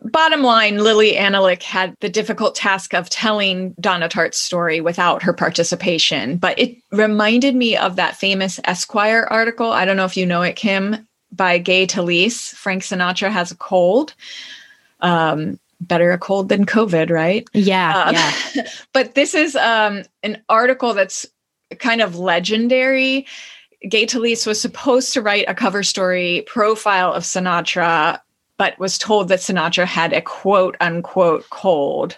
Bottom 0.04 0.44
line, 0.44 0.78
Lili 0.78 1.14
Anolik 1.14 1.64
had 1.64 1.96
the 2.00 2.10
difficult 2.10 2.56
task 2.56 2.94
of 2.94 3.10
telling 3.10 3.74
Donna 3.80 4.10
Tartt's 4.10 4.38
story 4.38 4.82
without 4.82 5.24
her 5.24 5.34
participation, 5.34 6.38
but 6.38 6.58
it 6.60 6.78
reminded 6.92 7.56
me 7.56 7.76
of 7.76 7.96
that 7.96 8.16
famous 8.16 8.60
Esquire 8.66 9.28
article. 9.30 9.72
I 9.72 9.86
don't 9.86 9.98
know 9.98 10.06
if 10.06 10.18
you 10.18 10.26
know 10.26 10.42
it, 10.42 10.56
Kim, 10.56 11.08
by 11.32 11.58
Gay 11.58 11.88
Talese. 11.88 12.54
Frank 12.56 12.84
Sinatra 12.84 13.32
has 13.32 13.52
a 13.52 13.58
cold. 13.58 14.14
Um, 15.02 15.60
better 15.82 16.12
a 16.12 16.18
cold 16.18 16.50
than 16.50 16.66
COVID, 16.66 17.10
right? 17.10 17.48
Yeah. 17.54 18.04
Um, 18.04 18.14
yeah. 18.14 18.68
but 18.94 19.16
this 19.16 19.34
is 19.34 19.56
um, 19.56 20.04
an 20.24 20.42
article 20.50 20.94
that's 20.94 21.26
kind 21.80 22.02
of 22.02 22.18
legendary. 22.18 23.26
Gay 23.88 24.06
Talese 24.06 24.46
was 24.46 24.60
supposed 24.60 25.14
to 25.14 25.22
write 25.22 25.46
a 25.48 25.56
cover 25.56 25.84
story 25.84 26.44
profile 26.48 27.14
of 27.14 27.24
Sinatra 27.24 28.20
but 28.60 28.78
was 28.78 28.98
told 28.98 29.30
that 29.30 29.40
Sinatra 29.40 29.86
had 29.86 30.12
a 30.12 30.22
quote 30.22 30.76
unquote 30.82 31.50
cold, 31.50 32.18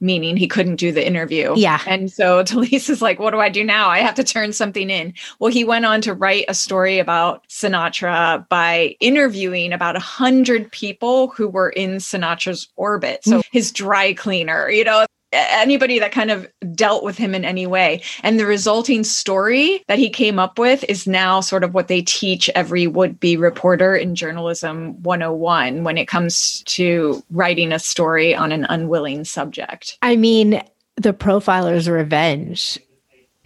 meaning 0.00 0.34
he 0.34 0.48
couldn't 0.48 0.76
do 0.76 0.90
the 0.90 1.06
interview. 1.06 1.52
Yeah. 1.56 1.80
And 1.86 2.10
so 2.10 2.42
Talese 2.44 2.88
is 2.88 3.02
like, 3.02 3.20
what 3.20 3.32
do 3.32 3.38
I 3.38 3.50
do 3.50 3.62
now? 3.62 3.90
I 3.90 3.98
have 3.98 4.14
to 4.14 4.24
turn 4.24 4.54
something 4.54 4.88
in. 4.88 5.12
Well, 5.38 5.52
he 5.52 5.62
went 5.62 5.84
on 5.84 6.00
to 6.00 6.14
write 6.14 6.46
a 6.48 6.54
story 6.54 6.98
about 6.98 7.46
Sinatra 7.48 8.48
by 8.48 8.96
interviewing 8.98 9.74
about 9.74 9.94
a 9.94 10.00
hundred 10.00 10.72
people 10.72 11.28
who 11.28 11.48
were 11.48 11.68
in 11.68 11.96
Sinatra's 11.96 12.66
orbit. 12.76 13.22
So 13.22 13.40
mm. 13.40 13.44
his 13.52 13.70
dry 13.70 14.14
cleaner, 14.14 14.70
you 14.70 14.84
know, 14.84 15.04
anybody 15.34 15.98
that 15.98 16.12
kind 16.12 16.30
of 16.30 16.46
dealt 16.74 17.04
with 17.04 17.18
him 17.18 17.34
in 17.34 17.44
any 17.44 17.66
way. 17.66 18.02
And 18.22 18.38
the 18.38 18.46
resulting 18.46 19.04
story 19.04 19.84
that 19.88 19.98
he 19.98 20.08
came 20.08 20.38
up 20.38 20.58
with 20.58 20.84
is 20.88 21.06
now 21.06 21.40
sort 21.40 21.64
of 21.64 21.74
what 21.74 21.88
they 21.88 22.02
teach 22.02 22.48
every 22.54 22.86
would 22.86 23.18
be 23.18 23.36
reporter 23.36 23.94
in 23.94 24.14
journalism 24.14 25.02
101 25.02 25.84
when 25.84 25.98
it 25.98 26.06
comes 26.06 26.62
to 26.64 27.22
writing 27.30 27.72
a 27.72 27.78
story 27.78 28.34
on 28.34 28.52
an 28.52 28.66
unwilling 28.68 29.24
subject. 29.24 29.98
I 30.02 30.16
mean, 30.16 30.62
the 30.96 31.12
profiler's 31.12 31.88
revenge. 31.88 32.78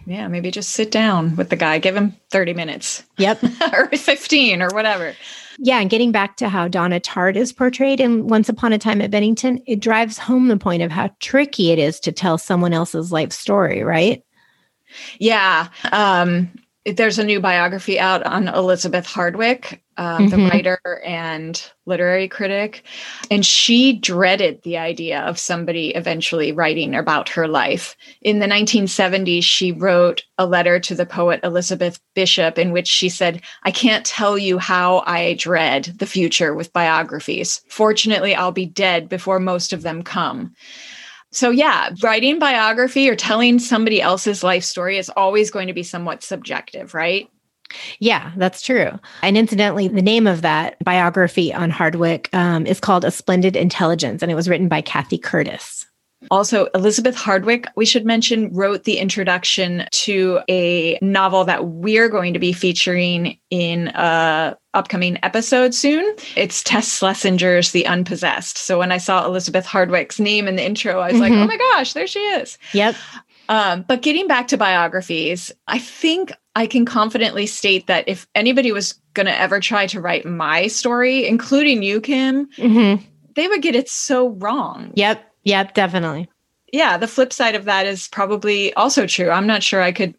Yeah, 0.05 0.27
maybe 0.27 0.49
just 0.49 0.71
sit 0.71 0.91
down 0.91 1.35
with 1.35 1.49
the 1.49 1.55
guy, 1.55 1.77
give 1.77 1.95
him 1.95 2.15
30 2.31 2.53
minutes. 2.53 3.03
Yep. 3.17 3.43
or 3.73 3.87
15 3.89 4.61
or 4.61 4.69
whatever. 4.69 5.13
Yeah, 5.61 5.79
and 5.81 5.89
getting 5.89 6.13
back 6.13 6.37
to 6.37 6.47
how 6.47 6.69
Donna 6.69 7.01
Tartt 7.01 7.35
is 7.35 7.51
portrayed 7.51 7.99
in 7.99 8.27
Once 8.27 8.47
Upon 8.47 8.71
a 8.71 8.77
Time 8.77 9.01
at 9.01 9.11
Bennington, 9.11 9.61
it 9.67 9.81
drives 9.81 10.17
home 10.17 10.47
the 10.47 10.55
point 10.55 10.81
of 10.81 10.89
how 10.89 11.13
tricky 11.19 11.71
it 11.71 11.79
is 11.79 11.99
to 12.01 12.13
tell 12.13 12.37
someone 12.37 12.71
else's 12.71 13.11
life 13.11 13.33
story, 13.33 13.83
right? 13.83 14.23
Yeah. 15.19 15.67
Um, 15.91 16.49
there's 16.85 17.19
a 17.19 17.25
new 17.25 17.41
biography 17.41 17.99
out 17.99 18.23
on 18.23 18.47
Elizabeth 18.47 19.05
Hardwick, 19.05 19.83
um, 19.99 20.27
mm-hmm. 20.27 20.29
the 20.29 20.49
writer 20.49 21.01
and 21.05 21.71
literary 21.85 22.29
critic. 22.29 22.83
And 23.29 23.45
she 23.45 23.93
dreaded 23.93 24.63
the 24.63 24.77
idea 24.77 25.19
of 25.19 25.37
somebody 25.37 25.89
eventually 25.89 26.53
writing 26.53 26.95
about 26.95 27.27
her 27.29 27.49
life. 27.49 27.97
In 28.21 28.39
the 28.39 28.47
1970s, 28.47 29.43
she 29.43 29.73
wrote 29.73 30.23
a 30.37 30.45
letter 30.45 30.79
to 30.79 30.95
the 30.95 31.05
poet 31.05 31.41
Elizabeth 31.43 31.99
Bishop 32.15 32.57
in 32.57 32.71
which 32.71 32.87
she 32.87 33.09
said, 33.09 33.41
I 33.63 33.71
can't 33.71 34.05
tell 34.05 34.37
you 34.37 34.57
how 34.57 35.03
I 35.05 35.33
dread 35.33 35.93
the 35.99 36.07
future 36.07 36.55
with 36.55 36.71
biographies. 36.71 37.61
Fortunately, 37.67 38.33
I'll 38.33 38.53
be 38.53 38.65
dead 38.65 39.09
before 39.09 39.39
most 39.39 39.73
of 39.73 39.81
them 39.81 40.01
come. 40.01 40.55
So, 41.31 41.51
yeah, 41.51 41.89
writing 42.01 42.39
biography 42.39 43.09
or 43.09 43.15
telling 43.15 43.59
somebody 43.59 44.01
else's 44.01 44.43
life 44.43 44.63
story 44.63 44.97
is 44.97 45.09
always 45.09 45.51
going 45.51 45.67
to 45.67 45.73
be 45.73 45.83
somewhat 45.83 46.23
subjective, 46.23 46.93
right? 46.93 47.29
Yeah, 47.99 48.31
that's 48.37 48.61
true. 48.61 48.91
And 49.21 49.37
incidentally, 49.37 49.87
the 49.87 50.01
name 50.01 50.27
of 50.27 50.41
that 50.41 50.77
biography 50.83 51.53
on 51.53 51.69
Hardwick 51.69 52.29
um, 52.33 52.65
is 52.65 52.79
called 52.79 53.05
A 53.05 53.11
Splendid 53.11 53.55
Intelligence, 53.55 54.21
and 54.21 54.31
it 54.31 54.35
was 54.35 54.49
written 54.49 54.67
by 54.67 54.81
Cathy 54.81 55.17
Curtis. 55.17 55.85
Also, 56.31 56.65
Elizabeth 56.75 57.15
Hardwick, 57.15 57.65
we 57.77 57.85
should 57.85 58.05
mention, 58.05 58.53
wrote 58.53 58.83
the 58.83 58.97
introduction 58.97 59.85
to 59.91 60.41
a 60.49 60.99
novel 61.01 61.45
that 61.45 61.67
we're 61.67 62.09
going 62.09 62.33
to 62.33 62.39
be 62.39 62.51
featuring 62.51 63.39
in 63.49 63.87
a 63.89 64.57
upcoming 64.73 65.17
episode 65.23 65.73
soon. 65.73 66.15
It's 66.35 66.61
Tess 66.61 66.89
Slesinger's 66.89 67.71
The 67.71 67.87
Unpossessed. 67.87 68.57
So 68.57 68.79
when 68.79 68.91
I 68.91 68.97
saw 68.97 69.25
Elizabeth 69.25 69.65
Hardwick's 69.65 70.19
name 70.19 70.47
in 70.47 70.57
the 70.57 70.65
intro, 70.65 70.99
I 70.99 71.11
was 71.11 71.13
mm-hmm. 71.13 71.21
like, 71.21 71.31
oh 71.31 71.47
my 71.47 71.57
gosh, 71.57 71.93
there 71.93 72.07
she 72.07 72.19
is. 72.19 72.57
Yep. 72.73 72.95
Um, 73.47 73.85
but 73.87 74.01
getting 74.01 74.27
back 74.27 74.49
to 74.49 74.57
biographies, 74.57 75.51
I 75.67 75.79
think 75.79 76.33
I 76.59 76.67
can 76.67 76.83
confidently 76.83 77.45
state 77.45 77.87
that 77.87 78.03
if 78.05 78.27
anybody 78.35 78.73
was 78.73 78.99
going 79.13 79.27
to 79.27 79.39
ever 79.39 79.61
try 79.61 79.87
to 79.87 80.01
write 80.01 80.25
my 80.25 80.67
story, 80.67 81.25
including 81.25 81.83
you, 81.83 82.01
Kim, 82.01 82.47
mm-hmm. 82.57 83.01
they 83.35 83.47
would 83.47 83.61
get 83.61 83.77
it 83.77 83.87
so 83.87 84.31
wrong. 84.31 84.91
Yep. 84.95 85.25
Yep. 85.45 85.73
Definitely. 85.73 86.27
Yeah. 86.73 86.97
The 86.97 87.07
flip 87.07 87.31
side 87.31 87.55
of 87.55 87.63
that 87.63 87.85
is 87.85 88.09
probably 88.09 88.73
also 88.73 89.07
true. 89.07 89.29
I'm 89.29 89.47
not 89.47 89.63
sure 89.63 89.81
I 89.81 89.93
could 89.93 90.13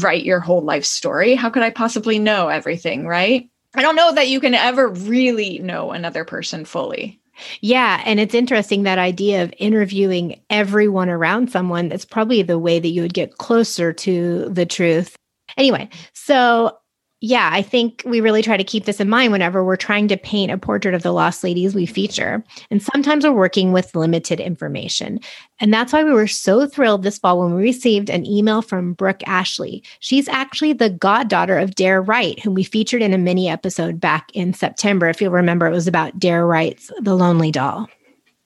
write 0.00 0.24
your 0.24 0.40
whole 0.40 0.62
life 0.62 0.86
story. 0.86 1.34
How 1.34 1.50
could 1.50 1.62
I 1.62 1.68
possibly 1.68 2.18
know 2.18 2.48
everything? 2.48 3.06
Right. 3.06 3.50
I 3.74 3.82
don't 3.82 3.94
know 3.94 4.14
that 4.14 4.28
you 4.28 4.40
can 4.40 4.54
ever 4.54 4.88
really 4.88 5.58
know 5.58 5.90
another 5.90 6.24
person 6.24 6.64
fully. 6.64 7.20
Yeah. 7.60 8.02
And 8.06 8.18
it's 8.18 8.34
interesting 8.34 8.84
that 8.84 8.98
idea 8.98 9.42
of 9.42 9.52
interviewing 9.58 10.40
everyone 10.48 11.10
around 11.10 11.50
someone. 11.50 11.90
That's 11.90 12.06
probably 12.06 12.40
the 12.40 12.58
way 12.58 12.78
that 12.78 12.88
you 12.88 13.02
would 13.02 13.12
get 13.12 13.36
closer 13.36 13.92
to 13.92 14.48
the 14.48 14.64
truth. 14.64 15.16
Anyway, 15.56 15.88
so 16.12 16.76
yeah, 17.24 17.50
I 17.52 17.62
think 17.62 18.02
we 18.04 18.20
really 18.20 18.42
try 18.42 18.56
to 18.56 18.64
keep 18.64 18.84
this 18.84 18.98
in 18.98 19.08
mind 19.08 19.30
whenever 19.30 19.62
we're 19.62 19.76
trying 19.76 20.08
to 20.08 20.16
paint 20.16 20.50
a 20.50 20.58
portrait 20.58 20.92
of 20.92 21.04
the 21.04 21.12
lost 21.12 21.44
ladies 21.44 21.72
we 21.72 21.86
feature. 21.86 22.42
And 22.68 22.82
sometimes 22.82 23.22
we're 23.22 23.30
working 23.30 23.70
with 23.70 23.94
limited 23.94 24.40
information. 24.40 25.20
And 25.60 25.72
that's 25.72 25.92
why 25.92 26.02
we 26.02 26.12
were 26.12 26.26
so 26.26 26.66
thrilled 26.66 27.04
this 27.04 27.18
fall 27.18 27.38
when 27.38 27.54
we 27.54 27.62
received 27.62 28.10
an 28.10 28.26
email 28.26 28.60
from 28.60 28.94
Brook 28.94 29.22
Ashley. 29.24 29.84
She's 30.00 30.26
actually 30.26 30.72
the 30.72 30.90
goddaughter 30.90 31.58
of 31.58 31.76
Dare 31.76 32.02
Wright, 32.02 32.40
whom 32.40 32.54
we 32.54 32.64
featured 32.64 33.02
in 33.02 33.14
a 33.14 33.18
mini 33.18 33.48
episode 33.48 34.00
back 34.00 34.28
in 34.34 34.52
September. 34.52 35.08
If 35.08 35.22
you'll 35.22 35.30
remember, 35.30 35.68
it 35.68 35.72
was 35.72 35.86
about 35.86 36.18
Dare 36.18 36.44
Wright's 36.44 36.90
The 36.98 37.14
Lonely 37.14 37.52
Doll. 37.52 37.88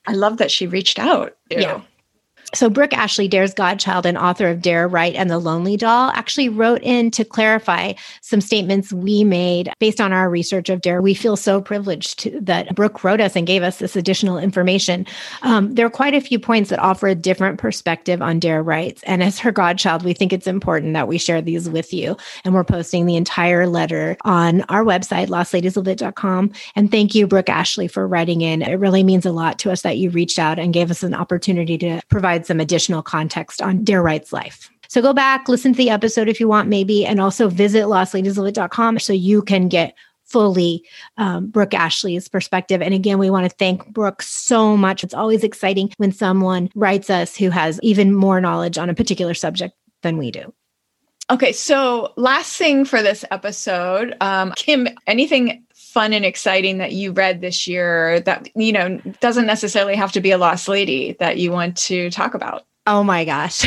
I 0.05 0.13
love 0.13 0.37
that 0.37 0.51
she 0.51 0.67
reached 0.67 0.99
out. 0.99 1.35
Ew. 1.49 1.61
Yeah. 1.61 1.81
So, 2.53 2.69
Brook 2.69 2.93
Ashley, 2.93 3.27
Dare's 3.27 3.53
godchild 3.53 4.05
and 4.05 4.17
author 4.17 4.47
of 4.47 4.61
Dare 4.61 4.87
Wright 4.87 5.13
and 5.15 5.29
the 5.29 5.37
Lonely 5.37 5.75
Doll, 5.75 6.11
actually 6.11 6.47
wrote 6.47 6.81
in 6.81 7.11
to 7.11 7.25
clarify 7.25 7.91
some 8.21 8.39
statements 8.39 8.93
we 8.93 9.25
made 9.25 9.69
based 9.79 9.99
on 9.99 10.13
our 10.13 10.29
research 10.29 10.69
of 10.69 10.79
Dare. 10.79 11.01
We 11.01 11.13
feel 11.13 11.35
so 11.35 11.59
privileged 11.59 12.19
to, 12.19 12.39
that 12.39 12.73
Brook 12.73 13.03
wrote 13.03 13.19
us 13.19 13.35
and 13.35 13.45
gave 13.45 13.63
us 13.63 13.79
this 13.79 13.97
additional 13.97 14.37
information. 14.37 15.05
Um, 15.41 15.75
there 15.75 15.85
are 15.85 15.89
quite 15.89 16.13
a 16.13 16.21
few 16.21 16.39
points 16.39 16.69
that 16.69 16.79
offer 16.79 17.09
a 17.09 17.15
different 17.15 17.59
perspective 17.59 18.21
on 18.21 18.39
Dare 18.39 18.63
Wrights. 18.63 19.03
And 19.03 19.21
as 19.21 19.39
her 19.39 19.51
godchild, 19.51 20.03
we 20.03 20.13
think 20.13 20.31
it's 20.31 20.47
important 20.47 20.93
that 20.93 21.09
we 21.09 21.17
share 21.17 21.41
these 21.41 21.69
with 21.69 21.91
you. 21.91 22.15
And 22.45 22.53
we're 22.53 22.63
posting 22.63 23.05
the 23.05 23.17
entire 23.17 23.67
letter 23.67 24.15
on 24.23 24.61
our 24.69 24.85
website, 24.85 25.27
lostladiesoflit.com. 25.27 26.53
And 26.77 26.91
thank 26.91 27.13
you, 27.13 27.27
Brook 27.27 27.49
Ashley, 27.49 27.89
for 27.89 28.07
writing 28.07 28.39
in. 28.39 28.61
It 28.61 28.75
really 28.75 29.03
means 29.03 29.25
a 29.25 29.33
lot 29.33 29.59
to 29.59 29.71
us 29.71 29.81
that 29.81 29.97
you 29.97 30.11
reached 30.11 30.39
out 30.39 30.59
and 30.59 30.73
gave 30.73 30.89
us 30.89 31.03
an 31.03 31.13
opportunity 31.13 31.77
to 31.79 31.99
provide 32.07 32.36
provide 32.37 32.45
some 32.45 32.59
additional 32.59 33.01
context 33.01 33.61
on 33.61 33.83
Dare 33.83 34.03
Wright's 34.03 34.31
life. 34.31 34.69
So 34.89 35.01
go 35.01 35.13
back, 35.13 35.49
listen 35.49 35.73
to 35.73 35.77
the 35.77 35.89
episode 35.89 36.29
if 36.29 36.39
you 36.39 36.47
want, 36.47 36.69
maybe, 36.69 37.05
and 37.05 37.19
also 37.19 37.49
visit 37.49 37.85
lostladiesoflit.com 37.85 38.99
so 38.99 39.11
you 39.11 39.41
can 39.41 39.67
get 39.67 39.95
fully 40.25 40.83
um, 41.17 41.47
Brook 41.47 41.73
Ashley's 41.73 42.27
perspective. 42.27 42.81
And 42.81 42.93
again, 42.93 43.17
we 43.17 43.29
want 43.29 43.49
to 43.49 43.55
thank 43.57 43.87
Brook 43.87 44.21
so 44.21 44.77
much. 44.77 45.03
It's 45.03 45.13
always 45.13 45.43
exciting 45.43 45.91
when 45.97 46.11
someone 46.11 46.69
writes 46.75 47.09
us 47.09 47.35
who 47.35 47.49
has 47.49 47.79
even 47.81 48.13
more 48.13 48.39
knowledge 48.39 48.77
on 48.77 48.89
a 48.89 48.93
particular 48.93 49.33
subject 49.33 49.73
than 50.03 50.17
we 50.17 50.31
do. 50.31 50.53
Okay, 51.29 51.51
so 51.51 52.13
last 52.15 52.55
thing 52.55 52.85
for 52.85 53.01
this 53.01 53.25
episode, 53.31 54.15
um, 54.21 54.53
Kim, 54.55 54.87
anything 55.07 55.65
fun 55.97 56.13
and 56.13 56.25
exciting 56.25 56.77
that 56.77 56.91
you 56.91 57.11
read 57.11 57.41
this 57.41 57.65
year 57.65 58.19
that 58.19 58.47
you 58.55 58.71
know 58.71 58.99
doesn't 59.19 59.47
necessarily 59.47 59.95
have 59.95 60.11
to 60.11 60.21
be 60.21 60.29
a 60.29 60.37
lost 60.37 60.67
lady 60.67 61.13
that 61.13 61.37
you 61.37 61.51
want 61.51 61.75
to 61.75 62.11
talk 62.11 62.35
about 62.35 62.67
Oh 62.89 63.03
my 63.03 63.25
gosh. 63.25 63.65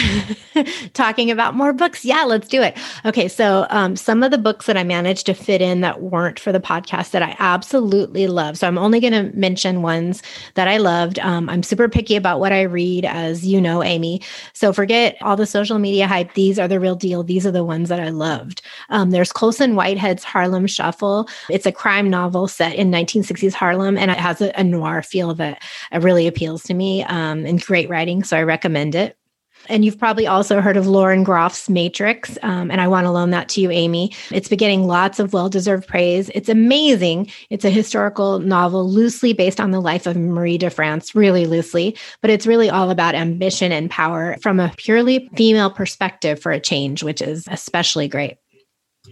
Talking 0.94 1.30
about 1.30 1.54
more 1.54 1.74
books. 1.74 2.06
Yeah, 2.06 2.24
let's 2.24 2.48
do 2.48 2.62
it. 2.62 2.78
Okay. 3.04 3.28
So, 3.28 3.66
um, 3.68 3.94
some 3.94 4.22
of 4.22 4.30
the 4.30 4.38
books 4.38 4.64
that 4.64 4.78
I 4.78 4.82
managed 4.82 5.26
to 5.26 5.34
fit 5.34 5.60
in 5.60 5.82
that 5.82 6.00
weren't 6.00 6.40
for 6.40 6.52
the 6.52 6.58
podcast 6.58 7.10
that 7.10 7.22
I 7.22 7.36
absolutely 7.38 8.28
love. 8.28 8.56
So, 8.56 8.66
I'm 8.66 8.78
only 8.78 8.98
going 8.98 9.12
to 9.12 9.30
mention 9.36 9.82
ones 9.82 10.22
that 10.54 10.68
I 10.68 10.78
loved. 10.78 11.18
Um, 11.18 11.50
I'm 11.50 11.62
super 11.62 11.86
picky 11.86 12.16
about 12.16 12.40
what 12.40 12.50
I 12.50 12.62
read, 12.62 13.04
as 13.04 13.46
you 13.46 13.60
know, 13.60 13.82
Amy. 13.82 14.22
So, 14.54 14.72
forget 14.72 15.18
all 15.20 15.36
the 15.36 15.44
social 15.44 15.78
media 15.78 16.06
hype. 16.06 16.32
These 16.32 16.58
are 16.58 16.66
the 16.66 16.80
real 16.80 16.94
deal. 16.96 17.22
These 17.22 17.46
are 17.46 17.50
the 17.52 17.64
ones 17.64 17.90
that 17.90 18.00
I 18.00 18.08
loved. 18.08 18.62
Um, 18.88 19.10
there's 19.10 19.32
Colson 19.32 19.74
Whitehead's 19.74 20.24
Harlem 20.24 20.66
Shuffle. 20.66 21.28
It's 21.50 21.66
a 21.66 21.72
crime 21.72 22.08
novel 22.08 22.48
set 22.48 22.74
in 22.74 22.90
1960s 22.90 23.52
Harlem, 23.52 23.98
and 23.98 24.10
it 24.10 24.16
has 24.16 24.40
a, 24.40 24.50
a 24.58 24.64
noir 24.64 25.02
feel 25.02 25.34
that 25.34 25.62
really 26.00 26.26
appeals 26.26 26.62
to 26.64 26.74
me 26.74 27.04
um, 27.04 27.44
and 27.44 27.60
great 27.60 27.90
writing. 27.90 28.24
So, 28.24 28.38
I 28.38 28.44
recommend 28.44 28.94
it. 28.94 29.10
And 29.70 29.84
you've 29.84 29.98
probably 29.98 30.26
also 30.26 30.60
heard 30.60 30.76
of 30.76 30.86
Lauren 30.86 31.24
Groff's 31.24 31.70
Matrix. 31.70 32.36
Um, 32.42 32.70
and 32.70 32.80
I 32.80 32.88
want 32.88 33.06
to 33.06 33.10
loan 33.10 33.30
that 33.30 33.48
to 33.50 33.60
you, 33.60 33.70
Amy. 33.70 34.12
It's 34.30 34.48
been 34.48 34.58
getting 34.58 34.86
lots 34.86 35.18
of 35.18 35.32
well 35.32 35.48
deserved 35.48 35.86
praise. 35.86 36.30
It's 36.34 36.48
amazing. 36.48 37.30
It's 37.50 37.64
a 37.64 37.70
historical 37.70 38.40
novel 38.40 38.90
loosely 38.90 39.32
based 39.32 39.60
on 39.60 39.70
the 39.70 39.80
life 39.80 40.06
of 40.06 40.16
Marie 40.16 40.58
de 40.58 40.70
France, 40.70 41.14
really 41.14 41.46
loosely, 41.46 41.96
but 42.20 42.30
it's 42.30 42.46
really 42.46 42.68
all 42.68 42.90
about 42.90 43.14
ambition 43.14 43.72
and 43.72 43.88
power 43.90 44.36
from 44.42 44.58
a 44.58 44.72
purely 44.76 45.30
female 45.36 45.70
perspective 45.70 46.40
for 46.40 46.52
a 46.52 46.60
change, 46.60 47.02
which 47.02 47.22
is 47.22 47.46
especially 47.48 48.08
great. 48.08 48.36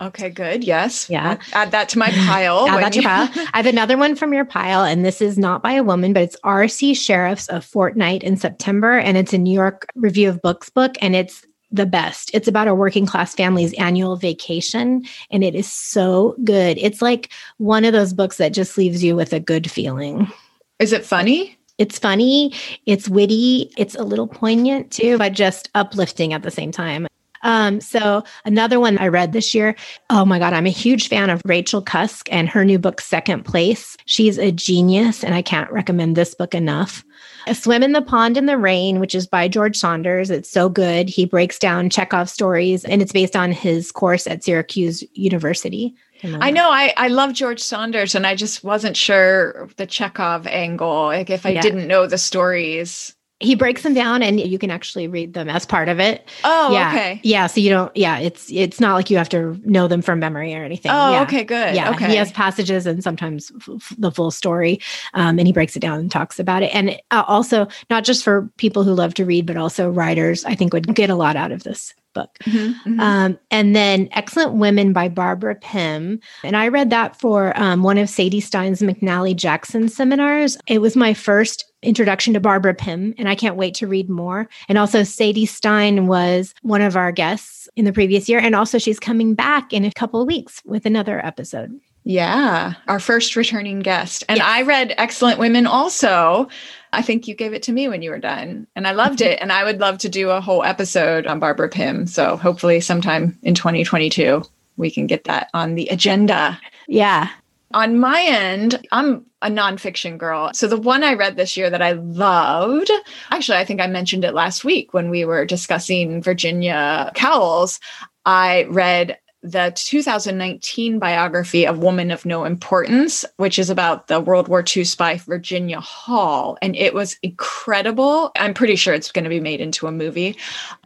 Okay, 0.01 0.31
good. 0.31 0.65
Yes. 0.65 1.09
Yeah. 1.11 1.39
I'll 1.53 1.63
add 1.63 1.71
that 1.73 1.89
to 1.91 1.99
my 1.99 2.11
pile. 2.27 2.69
add 2.69 2.83
that 2.83 2.93
to 2.93 3.01
your 3.01 3.09
pile. 3.09 3.29
I 3.53 3.57
have 3.59 3.67
another 3.67 3.97
one 3.97 4.15
from 4.17 4.33
your 4.33 4.45
pile, 4.45 4.85
and 4.85 5.05
this 5.05 5.21
is 5.21 5.39
not 5.39 5.63
by 5.63 5.73
a 5.73 5.83
woman, 5.83 6.13
but 6.13 6.23
it's 6.23 6.37
R.C. 6.45 6.95
Sherriff's 6.95 7.49
of 7.49 7.65
Fortnight 7.65 8.23
in 8.23 8.37
September, 8.37 8.99
and 8.99 9.17
it's 9.17 9.33
a 9.33 9.39
New 9.39 9.53
York 9.53 9.87
Review 9.95 10.29
of 10.29 10.43
Books 10.43 10.71
book, 10.71 10.97
and 11.01 11.15
it's 11.17 11.45
the 11.71 11.87
best. 11.87 12.31
It's 12.33 12.49
about 12.49 12.69
a 12.69 12.75
working 12.75 13.07
class 13.07 13.35
family's 13.35 13.75
annual 13.75 14.17
vacation, 14.17 15.05
and 15.31 15.45
it 15.45 15.55
is 15.55 15.71
so 15.71 16.35
good. 16.45 16.79
It's 16.79 17.03
like 17.03 17.31
one 17.59 17.85
of 17.85 17.93
those 17.93 18.13
books 18.13 18.39
that 18.39 18.55
just 18.55 18.79
leaves 18.79 19.05
you 19.05 19.15
with 19.17 19.33
a 19.33 19.41
good 19.41 19.71
feeling. 19.71 20.31
Is 20.79 20.93
it 20.93 21.05
funny? 21.05 21.59
It's 21.79 21.97
funny, 21.97 22.53
it's 22.87 23.09
witty, 23.09 23.71
it's 23.77 23.95
a 23.95 24.03
little 24.03 24.27
poignant 24.27 24.91
too, 24.91 25.17
but 25.17 25.33
just 25.33 25.71
uplifting 25.77 26.33
at 26.33 26.43
the 26.43 26.51
same 26.51 26.73
time. 26.73 27.07
Um, 27.43 27.81
so 27.81 28.25
another 28.45 28.81
one 28.81 28.99
I 28.99 29.09
read 29.09 29.33
this 29.33 29.55
year. 29.55 29.75
Oh 30.11 30.25
my 30.25 30.39
God, 30.39 30.53
I'm 30.53 30.67
a 30.67 30.71
huge 30.71 31.09
fan 31.09 31.31
of 31.31 31.43
Rachel 31.45 31.83
Cusk 31.83 32.29
and 32.33 32.49
her 32.49 32.65
new 32.65 32.79
book, 32.79 33.01
Second 33.01 33.45
Place. 33.45 33.97
She's 34.07 34.39
a 34.39 34.53
genius, 34.53 35.25
and 35.25 35.35
I 35.35 35.43
can't 35.43 35.71
recommend 35.71 36.17
this 36.17 36.35
book 36.35 36.55
enough. 36.55 37.05
A 37.47 37.55
Swim 37.55 37.83
in 37.83 37.93
the 37.93 38.03
Pond 38.03 38.37
in 38.37 38.47
the 38.47 38.59
Rain, 38.59 39.01
which 39.01 39.15
is 39.15 39.27
by 39.27 39.49
George 39.49 39.77
Saunders. 39.77 40.31
It's 40.31 40.51
so 40.51 40.69
good. 40.69 41.09
He 41.09 41.25
breaks 41.25 41.59
down 41.59 41.91
Chekhov 41.91 42.29
stories, 42.29 42.85
and 42.85 43.01
it's 43.01 43.13
based 43.13 43.37
on 43.37 43.53
his 43.53 43.91
course 43.91 44.27
at 44.27 44.45
Syracuse 44.45 45.03
University. 45.15 45.95
I 46.25 46.51
know 46.51 46.69
I, 46.69 46.93
I 46.97 47.09
love 47.09 47.33
George 47.33 47.61
Saunders 47.61 48.15
and 48.15 48.27
I 48.27 48.35
just 48.35 48.65
wasn't 48.65 48.97
sure 48.97 49.69
the 49.77 49.87
Chekhov 49.87 50.47
angle. 50.47 51.05
Like 51.05 51.31
if 51.31 51.47
I 51.47 51.51
yeah. 51.51 51.61
didn't 51.61 51.87
know 51.87 52.07
the 52.07 52.19
stories 52.19 53.15
he 53.41 53.55
breaks 53.55 53.83
them 53.83 53.95
down 53.95 54.23
and 54.23 54.41
you 54.41 54.59
can 54.59 54.71
actually 54.71 55.07
read 55.07 55.33
them 55.33 55.49
as 55.49 55.65
part 55.65 55.89
of 55.89 56.01
it. 56.01 56.29
Oh, 56.43 56.73
yeah. 56.73 56.89
okay. 56.89 57.21
Yeah. 57.23 57.47
So 57.47 57.61
you 57.61 57.71
don't, 57.71 57.97
yeah, 57.97 58.19
it's 58.19 58.51
it's 58.51 58.81
not 58.81 58.95
like 58.95 59.11
you 59.11 59.17
have 59.17 59.29
to 59.29 59.61
know 59.65 59.87
them 59.87 60.03
from 60.03 60.19
memory 60.19 60.55
or 60.55 60.65
anything. 60.65 60.91
Oh, 60.91 61.13
yeah. 61.13 61.23
okay, 61.23 61.45
good. 61.45 61.75
Yeah. 61.75 61.91
Okay. 61.91 62.09
He 62.09 62.17
has 62.17 62.33
passages 62.33 62.87
and 62.87 63.03
sometimes 63.03 63.53
f- 63.69 63.95
the 63.97 64.11
full 64.11 64.33
story. 64.33 64.81
Um, 65.15 65.39
and 65.39 65.47
he 65.47 65.53
breaks 65.53 65.77
it 65.77 65.81
down 65.81 66.01
and 66.01 66.11
talks 66.11 66.41
about 66.41 66.63
it. 66.65 66.75
And 66.75 67.01
uh, 67.13 67.25
also, 67.29 67.69
not 67.91 68.05
just 68.05 68.25
for 68.25 68.51
people 68.57 68.83
who 68.83 68.93
love 68.93 69.15
to 69.15 69.25
read, 69.25 69.47
but 69.47 69.57
also 69.57 69.89
writers, 69.89 70.45
I 70.45 70.57
think 70.57 70.73
would 70.73 70.93
get 70.95 71.11
a 71.11 71.15
lot 71.15 71.37
out 71.37 71.53
of 71.53 71.63
this 71.63 71.95
book. 72.19 72.39
Mm-hmm, 72.45 72.91
mm-hmm. 72.91 73.01
Um, 73.01 73.39
and 73.51 73.77
then 73.77 74.09
Excellent 74.13 74.55
Women 74.55 74.93
by 74.93 75.09
Barbara 75.09 75.55
Pym. 75.55 76.21
And 76.43 76.57
I 76.57 76.69
read 76.69 76.91
that 76.91 77.19
for 77.19 77.59
um, 77.61 77.83
one 77.83 77.99
of 77.99 78.09
Sadie 78.09 78.41
Stein's 78.41 78.81
McNally 78.81 79.37
Jackson 79.37 79.89
seminars. 79.89 80.59
It 80.67 80.81
was 80.81 80.97
my 80.97 81.15
first 81.15 81.65
introduction 81.83 82.35
to 82.35 82.41
Barbara 82.41 82.75
Pym, 82.75 83.15
and 83.19 83.29
I 83.29 83.37
can't 83.37 83.57
wait 83.57 83.75
to 83.75 83.87
read 83.87 84.11
more. 84.11 84.49
And 84.69 84.79
also, 84.79 85.05
Sadie 85.05 85.47
Stein 85.47 86.09
was 86.09 86.55
one 86.63 86.83
of 86.83 86.97
our 86.97 87.13
guests 87.13 87.69
in 87.77 87.85
the 87.85 87.93
previous 87.93 88.29
year. 88.29 88.41
And 88.41 88.55
also, 88.55 88.79
she's 88.79 88.99
coming 88.99 89.35
back 89.35 89.73
in 89.73 89.85
a 89.85 89.93
couple 89.93 90.21
of 90.21 90.27
weeks 90.27 90.61
with 90.65 90.87
another 90.87 91.25
episode. 91.25 91.79
Yeah, 92.09 92.73
our 92.87 93.01
first 93.01 93.37
returning 93.37 93.81
guest. 93.81 94.25
And 94.31 94.39
yes. 94.39 94.47
I 94.49 94.63
read 94.63 94.95
Excellent 94.97 95.39
Women 95.39 95.67
also. 95.67 96.49
I 96.91 97.03
think 97.03 97.29
you 97.29 97.35
gave 97.35 97.53
it 97.53 97.63
to 97.65 97.73
me 97.73 97.87
when 97.87 98.01
you 98.01 98.09
were 98.09 98.19
done, 98.19 98.67
and 98.75 98.89
I 98.89 98.93
loved 98.93 99.21
it. 99.21 99.39
And 99.43 99.53
I 99.53 99.63
would 99.63 99.79
love 99.79 99.99
to 99.99 100.09
do 100.09 100.31
a 100.31 100.41
whole 100.41 100.65
episode 100.65 101.27
on 101.27 101.39
Barbara 101.39 101.69
Pym. 101.69 102.07
So 102.07 102.39
hopefully, 102.39 102.81
sometime 102.81 103.39
in 103.43 103.55
2022, 103.55 104.43
we 104.79 104.91
can 104.91 105.07
get 105.07 105.25
that 105.25 105.51
on 105.53 105.75
the 105.75 105.87
agenda. 105.89 106.59
Yeah. 106.87 107.29
On 107.75 107.99
my 107.99 108.23
end, 108.23 108.89
I'm 108.91 109.27
a 109.43 109.51
nonfiction 109.51 110.17
girl. 110.17 110.55
So 110.55 110.67
the 110.67 110.79
one 110.79 111.05
I 111.05 111.13
read 111.13 111.37
this 111.37 111.59
year 111.59 111.69
that 111.69 111.83
I 111.83 111.93
loved, 111.93 112.91
actually, 113.31 113.59
I 113.59 113.67
think 113.67 113.83
I 113.83 113.87
mentioned 113.87 114.25
it 114.25 114.33
last 114.33 114.65
week 114.65 114.95
when 114.95 115.11
we 115.11 115.27
were 115.27 115.45
discussing 115.45 116.23
Virginia 116.23 117.13
Cowles. 117.15 117.81
I 118.25 118.65
read 118.71 119.19
the 119.51 119.73
2019 119.75 120.99
biography 120.99 121.67
of 121.67 121.79
Woman 121.79 122.11
of 122.11 122.27
No 122.27 122.45
Importance, 122.45 123.25
which 123.37 123.59
is 123.59 123.71
about 123.71 124.09
the 124.09 124.21
World 124.21 124.49
War 124.49 124.63
II 124.77 124.85
spy 124.85 125.17
Virginia 125.17 125.81
Hall. 125.81 126.59
And 126.61 126.77
it 126.77 126.93
was 126.93 127.17
incredible. 127.23 128.31
I'm 128.37 128.55
pretty 128.55 128.77
sure 128.77 128.95
it's 128.95 129.13
going 129.13 129.25
to 129.25 129.31
be 129.31 129.41
made 129.41 129.61
into 129.61 129.87
a 129.87 129.93
movie. 129.93 130.37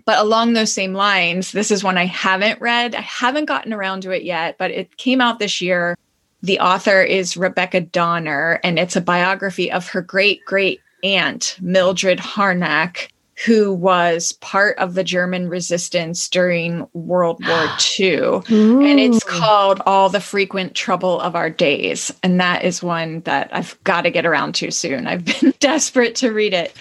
But 0.04 0.19
along 0.19 0.52
those 0.52 0.73
same 0.73 0.95
lines, 0.95 1.52
this 1.52 1.71
is 1.71 1.83
one 1.83 1.99
I 1.99 2.07
haven't 2.07 2.61
read. 2.61 2.95
I 2.95 3.00
haven't 3.00 3.47
gotten 3.47 3.73
around 3.73 4.02
to 4.02 4.11
it 4.11 4.23
yet, 4.23 4.59
but 4.59 4.71
it 4.71 4.97
came 4.97 5.21
out 5.21 5.38
this 5.38 5.61
year. 5.61 5.97
The 6.42 6.61
author 6.61 7.02
is 7.02 7.37
Rebecca 7.37 7.81
Donner, 7.81 8.61
and 8.64 8.78
it's 8.78 8.97
a 8.97 9.00
biography 9.00 9.71
of 9.71 9.88
her 9.88 10.02
great 10.02 10.45
great 10.45 10.81
aunt, 11.04 11.57
Mildred 11.61 12.19
Harnack, 12.19 13.09
who 13.44 13.72
was 13.72 14.32
part 14.32 14.78
of 14.78 14.94
the 14.94 15.04
German 15.04 15.49
resistance 15.49 16.28
during 16.28 16.87
World 16.92 17.44
War 17.46 17.68
II. 17.99 18.14
Ooh. 18.50 18.80
And 18.80 19.00
it's 19.00 19.25
called 19.25 19.80
All 19.87 20.08
the 20.08 20.20
Frequent 20.20 20.75
Trouble 20.75 21.20
of 21.20 21.34
Our 21.34 21.50
Days. 21.50 22.12
And 22.22 22.40
that 22.40 22.64
is 22.64 22.82
one 22.82 23.20
that 23.20 23.49
I've 23.52 23.82
got 23.84 24.02
to 24.02 24.11
get 24.11 24.26
around 24.26 24.54
to 24.56 24.70
soon. 24.70 25.06
I've 25.06 25.25
been 25.25 25.54
desperate 25.61 26.14
to 26.16 26.32
read 26.32 26.54
it. 26.54 26.72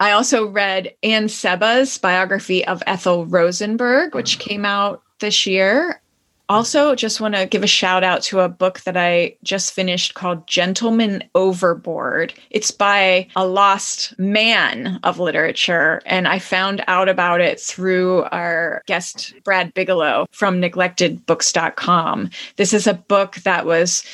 I 0.00 0.12
also 0.12 0.46
read 0.46 0.94
Anne 1.02 1.26
Sebba's 1.26 1.98
biography 1.98 2.66
of 2.66 2.82
Ethel 2.86 3.26
Rosenberg, 3.26 4.14
which 4.14 4.38
mm. 4.38 4.40
came 4.40 4.64
out 4.64 5.02
this 5.20 5.46
year 5.46 6.00
also 6.48 6.94
just 6.94 7.20
want 7.20 7.34
to 7.34 7.46
give 7.46 7.62
a 7.62 7.68
shout 7.68 8.04
out 8.04 8.22
to 8.22 8.40
a 8.40 8.48
book 8.48 8.80
that 8.80 8.96
I 8.96 9.36
just 9.42 9.72
finished 9.72 10.14
called 10.14 10.46
Gentleman 10.46 11.24
Overboard. 11.34 12.34
It's 12.50 12.70
by 12.70 13.28
a 13.36 13.46
lost 13.46 14.18
man 14.18 15.00
of 15.02 15.18
literature. 15.18 16.00
And 16.06 16.28
I 16.28 16.38
found 16.38 16.84
out 16.86 17.08
about 17.08 17.40
it 17.40 17.60
through 17.60 18.24
our 18.24 18.82
guest, 18.86 19.34
Brad 19.44 19.74
Bigelow 19.74 20.26
from 20.30 20.60
neglectedbooks.com. 20.60 22.30
This 22.56 22.72
is 22.72 22.86
a 22.86 22.94
book 22.94 23.36
that 23.36 23.66
was 23.66 24.04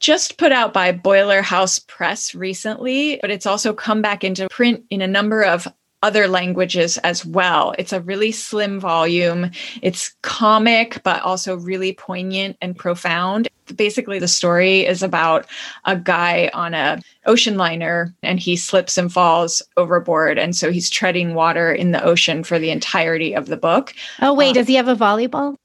just 0.00 0.36
put 0.36 0.50
out 0.50 0.72
by 0.72 0.90
Boiler 0.90 1.42
House 1.42 1.78
Press 1.78 2.34
recently, 2.34 3.18
but 3.20 3.30
it's 3.30 3.46
also 3.46 3.72
come 3.72 4.02
back 4.02 4.24
into 4.24 4.48
print 4.48 4.82
in 4.90 5.00
a 5.00 5.06
number 5.06 5.44
of 5.44 5.68
other 6.02 6.28
languages 6.28 6.98
as 6.98 7.24
well. 7.24 7.74
It's 7.78 7.92
a 7.92 8.00
really 8.00 8.32
slim 8.32 8.80
volume. 8.80 9.50
It's 9.80 10.14
comic, 10.22 11.02
but 11.02 11.22
also 11.22 11.56
really 11.56 11.92
poignant 11.92 12.56
and 12.60 12.76
profound. 12.76 13.48
Basically, 13.76 14.18
the 14.18 14.28
story 14.28 14.84
is 14.84 15.02
about 15.02 15.46
a 15.84 15.96
guy 15.96 16.50
on 16.52 16.74
a 16.74 17.00
ocean 17.26 17.56
liner 17.56 18.12
and 18.22 18.40
he 18.40 18.56
slips 18.56 18.98
and 18.98 19.12
falls 19.12 19.62
overboard. 19.76 20.38
And 20.38 20.54
so 20.56 20.70
he's 20.70 20.90
treading 20.90 21.34
water 21.34 21.72
in 21.72 21.92
the 21.92 22.02
ocean 22.02 22.44
for 22.44 22.58
the 22.58 22.70
entirety 22.70 23.34
of 23.34 23.46
the 23.46 23.56
book. 23.56 23.94
Oh, 24.20 24.34
wait, 24.34 24.48
um, 24.48 24.54
does 24.54 24.66
he 24.66 24.74
have 24.74 24.88
a 24.88 24.96
volleyball? 24.96 25.56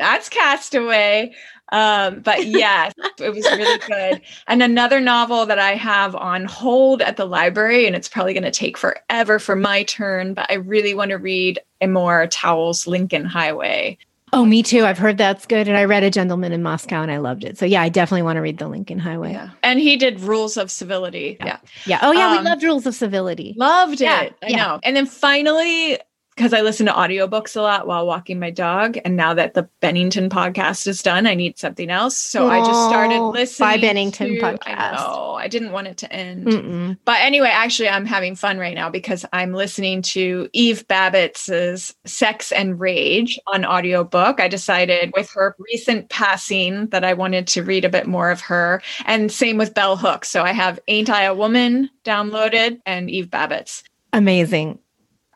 That's 0.00 0.30
Castaway. 0.30 1.34
Um, 1.72 2.20
but 2.20 2.46
yes, 2.46 2.94
it 3.18 3.30
was 3.30 3.44
really 3.44 3.78
good. 3.86 4.22
And 4.48 4.62
another 4.62 4.98
novel 5.00 5.46
that 5.46 5.58
I 5.58 5.72
have 5.72 6.14
on 6.16 6.46
hold 6.46 7.02
at 7.02 7.16
the 7.16 7.26
library, 7.26 7.86
and 7.86 7.94
it's 7.94 8.08
probably 8.08 8.32
going 8.32 8.44
to 8.44 8.50
take 8.50 8.76
forever 8.76 9.38
for 9.38 9.54
my 9.54 9.84
turn, 9.84 10.34
but 10.34 10.50
I 10.50 10.54
really 10.54 10.94
want 10.94 11.10
to 11.10 11.16
read 11.16 11.60
Amor 11.80 12.26
Towles' 12.26 12.86
Lincoln 12.86 13.24
Highway. 13.24 13.98
Oh, 14.32 14.44
me 14.44 14.62
too. 14.62 14.84
I've 14.84 14.98
heard 14.98 15.18
that's 15.18 15.44
good. 15.44 15.66
And 15.66 15.76
I 15.76 15.84
read 15.84 16.04
A 16.04 16.10
Gentleman 16.10 16.52
in 16.52 16.62
Moscow 16.62 17.02
and 17.02 17.10
I 17.10 17.18
loved 17.18 17.42
it. 17.42 17.58
So, 17.58 17.66
yeah, 17.66 17.82
I 17.82 17.88
definitely 17.88 18.22
want 18.22 18.36
to 18.36 18.40
read 18.40 18.58
The 18.58 18.68
Lincoln 18.68 19.00
Highway. 19.00 19.32
Yeah. 19.32 19.50
And 19.64 19.80
he 19.80 19.96
did 19.96 20.20
Rules 20.20 20.56
of 20.56 20.70
Civility. 20.70 21.36
Yeah. 21.40 21.58
Yeah. 21.84 21.98
Oh, 22.02 22.12
yeah. 22.12 22.28
Um, 22.28 22.38
we 22.38 22.44
loved 22.44 22.62
Rules 22.62 22.86
of 22.86 22.94
Civility. 22.94 23.54
Loved 23.56 23.94
it. 23.94 24.02
Yeah. 24.02 24.30
I 24.42 24.46
yeah. 24.46 24.56
know. 24.56 24.80
And 24.84 24.94
then 24.94 25.06
finally, 25.06 25.98
because 26.40 26.54
I 26.54 26.62
listen 26.62 26.86
to 26.86 26.92
audiobooks 26.92 27.54
a 27.54 27.60
lot 27.60 27.86
while 27.86 28.06
walking 28.06 28.40
my 28.40 28.50
dog. 28.50 28.96
And 29.04 29.14
now 29.14 29.34
that 29.34 29.52
the 29.52 29.68
Bennington 29.80 30.30
podcast 30.30 30.86
is 30.86 31.02
done, 31.02 31.26
I 31.26 31.34
need 31.34 31.58
something 31.58 31.90
else. 31.90 32.16
So 32.16 32.48
Aww, 32.48 32.62
I 32.62 32.66
just 32.66 32.88
started 32.88 33.20
listening. 33.20 33.68
By 33.68 33.76
Bennington 33.76 34.28
to, 34.28 34.40
podcast. 34.40 34.96
I. 34.96 35.44
I 35.44 35.48
didn't 35.48 35.72
want 35.72 35.88
it 35.88 35.98
to 35.98 36.10
end. 36.10 36.46
Mm-mm. 36.46 36.98
But 37.04 37.20
anyway, 37.20 37.50
actually, 37.52 37.90
I'm 37.90 38.06
having 38.06 38.34
fun 38.36 38.56
right 38.56 38.74
now 38.74 38.88
because 38.88 39.26
I'm 39.34 39.52
listening 39.52 40.00
to 40.00 40.48
Eve 40.54 40.88
Babitz's 40.88 41.94
Sex 42.06 42.52
and 42.52 42.80
Rage 42.80 43.38
on 43.46 43.66
audiobook. 43.66 44.40
I 44.40 44.48
decided 44.48 45.12
with 45.14 45.30
her 45.32 45.54
recent 45.58 46.08
passing 46.08 46.86
that 46.86 47.04
I 47.04 47.12
wanted 47.12 47.48
to 47.48 47.62
read 47.62 47.84
a 47.84 47.90
bit 47.90 48.06
more 48.06 48.30
of 48.30 48.40
her. 48.40 48.80
And 49.04 49.30
same 49.30 49.58
with 49.58 49.74
Bell 49.74 49.94
Hooks. 49.94 50.30
So 50.30 50.42
I 50.42 50.52
have 50.52 50.80
Ain't 50.88 51.10
I 51.10 51.24
a 51.24 51.34
Woman 51.34 51.90
downloaded 52.02 52.80
and 52.86 53.10
Eve 53.10 53.26
Babitz's. 53.26 53.84
Amazing. 54.14 54.78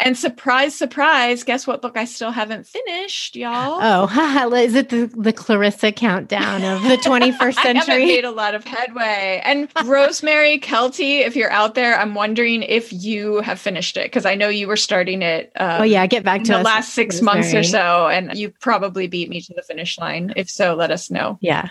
And 0.00 0.18
surprise, 0.18 0.74
surprise, 0.74 1.44
guess 1.44 1.68
what 1.68 1.80
book 1.80 1.96
I 1.96 2.04
still 2.04 2.32
haven't 2.32 2.66
finished, 2.66 3.36
y'all? 3.36 3.78
Oh, 3.80 4.52
is 4.54 4.74
it 4.74 4.88
the, 4.88 5.06
the 5.16 5.32
Clarissa 5.32 5.92
countdown 5.92 6.64
of 6.64 6.82
the 6.82 6.96
21st 7.04 7.54
century? 7.54 7.64
I 7.64 7.72
haven't 7.72 8.08
made 8.08 8.24
a 8.24 8.32
lot 8.32 8.56
of 8.56 8.64
headway. 8.64 9.40
And 9.44 9.68
Rosemary 9.84 10.58
Kelty, 10.58 11.20
if 11.20 11.36
you're 11.36 11.50
out 11.50 11.76
there, 11.76 11.96
I'm 11.96 12.14
wondering 12.14 12.64
if 12.64 12.92
you 12.92 13.40
have 13.42 13.60
finished 13.60 13.96
it 13.96 14.06
because 14.06 14.26
I 14.26 14.34
know 14.34 14.48
you 14.48 14.66
were 14.66 14.76
starting 14.76 15.22
it. 15.22 15.52
Um, 15.56 15.82
oh, 15.82 15.84
yeah, 15.84 16.06
get 16.08 16.24
back 16.24 16.42
to 16.44 16.52
the 16.52 16.62
last 16.62 16.92
six 16.92 17.16
Rosemary. 17.16 17.36
months 17.36 17.54
or 17.54 17.62
so. 17.62 18.08
And 18.08 18.36
you 18.36 18.50
probably 18.50 19.06
beat 19.06 19.28
me 19.28 19.40
to 19.42 19.54
the 19.54 19.62
finish 19.62 19.96
line. 19.96 20.32
If 20.34 20.50
so, 20.50 20.74
let 20.74 20.90
us 20.90 21.08
know. 21.08 21.38
Yeah. 21.40 21.68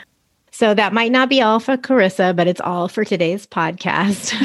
So 0.53 0.75
that 0.75 0.93
might 0.93 1.11
not 1.11 1.29
be 1.29 1.41
all 1.41 1.59
for 1.59 1.75
Clarissa, 1.75 2.31
but 2.37 2.45
it's 2.45 2.61
all 2.61 2.87
for 2.87 3.03
today's 3.03 3.47
podcast. 3.47 4.35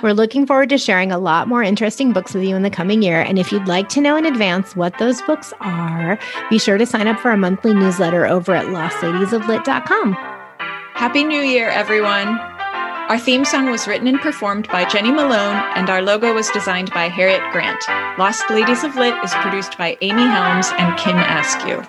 We're 0.02 0.14
looking 0.14 0.46
forward 0.46 0.70
to 0.70 0.78
sharing 0.78 1.12
a 1.12 1.18
lot 1.18 1.46
more 1.46 1.62
interesting 1.62 2.14
books 2.14 2.32
with 2.32 2.42
you 2.42 2.56
in 2.56 2.62
the 2.62 2.70
coming 2.70 3.02
year. 3.02 3.20
And 3.20 3.38
if 3.38 3.52
you'd 3.52 3.68
like 3.68 3.90
to 3.90 4.00
know 4.00 4.16
in 4.16 4.24
advance 4.24 4.74
what 4.74 4.96
those 4.98 5.20
books 5.22 5.52
are, 5.60 6.18
be 6.48 6.58
sure 6.58 6.78
to 6.78 6.86
sign 6.86 7.06
up 7.06 7.20
for 7.20 7.30
our 7.30 7.36
monthly 7.36 7.74
newsletter 7.74 8.26
over 8.26 8.54
at 8.54 8.64
lostladiesoflit.com. 8.64 10.14
Happy 10.94 11.22
New 11.22 11.42
Year, 11.42 11.68
everyone. 11.68 12.38
Our 13.10 13.18
theme 13.18 13.44
song 13.44 13.70
was 13.70 13.86
written 13.86 14.06
and 14.08 14.20
performed 14.20 14.68
by 14.68 14.88
Jenny 14.88 15.12
Malone, 15.12 15.56
and 15.74 15.90
our 15.90 16.00
logo 16.00 16.32
was 16.32 16.48
designed 16.50 16.90
by 16.92 17.08
Harriet 17.08 17.42
Grant. 17.52 17.84
Lost 18.18 18.48
Ladies 18.48 18.84
of 18.84 18.96
Lit 18.96 19.14
is 19.22 19.34
produced 19.34 19.76
by 19.76 19.98
Amy 20.00 20.22
Helms 20.22 20.68
and 20.78 20.98
Kim 20.98 21.18
Askew. 21.18 21.82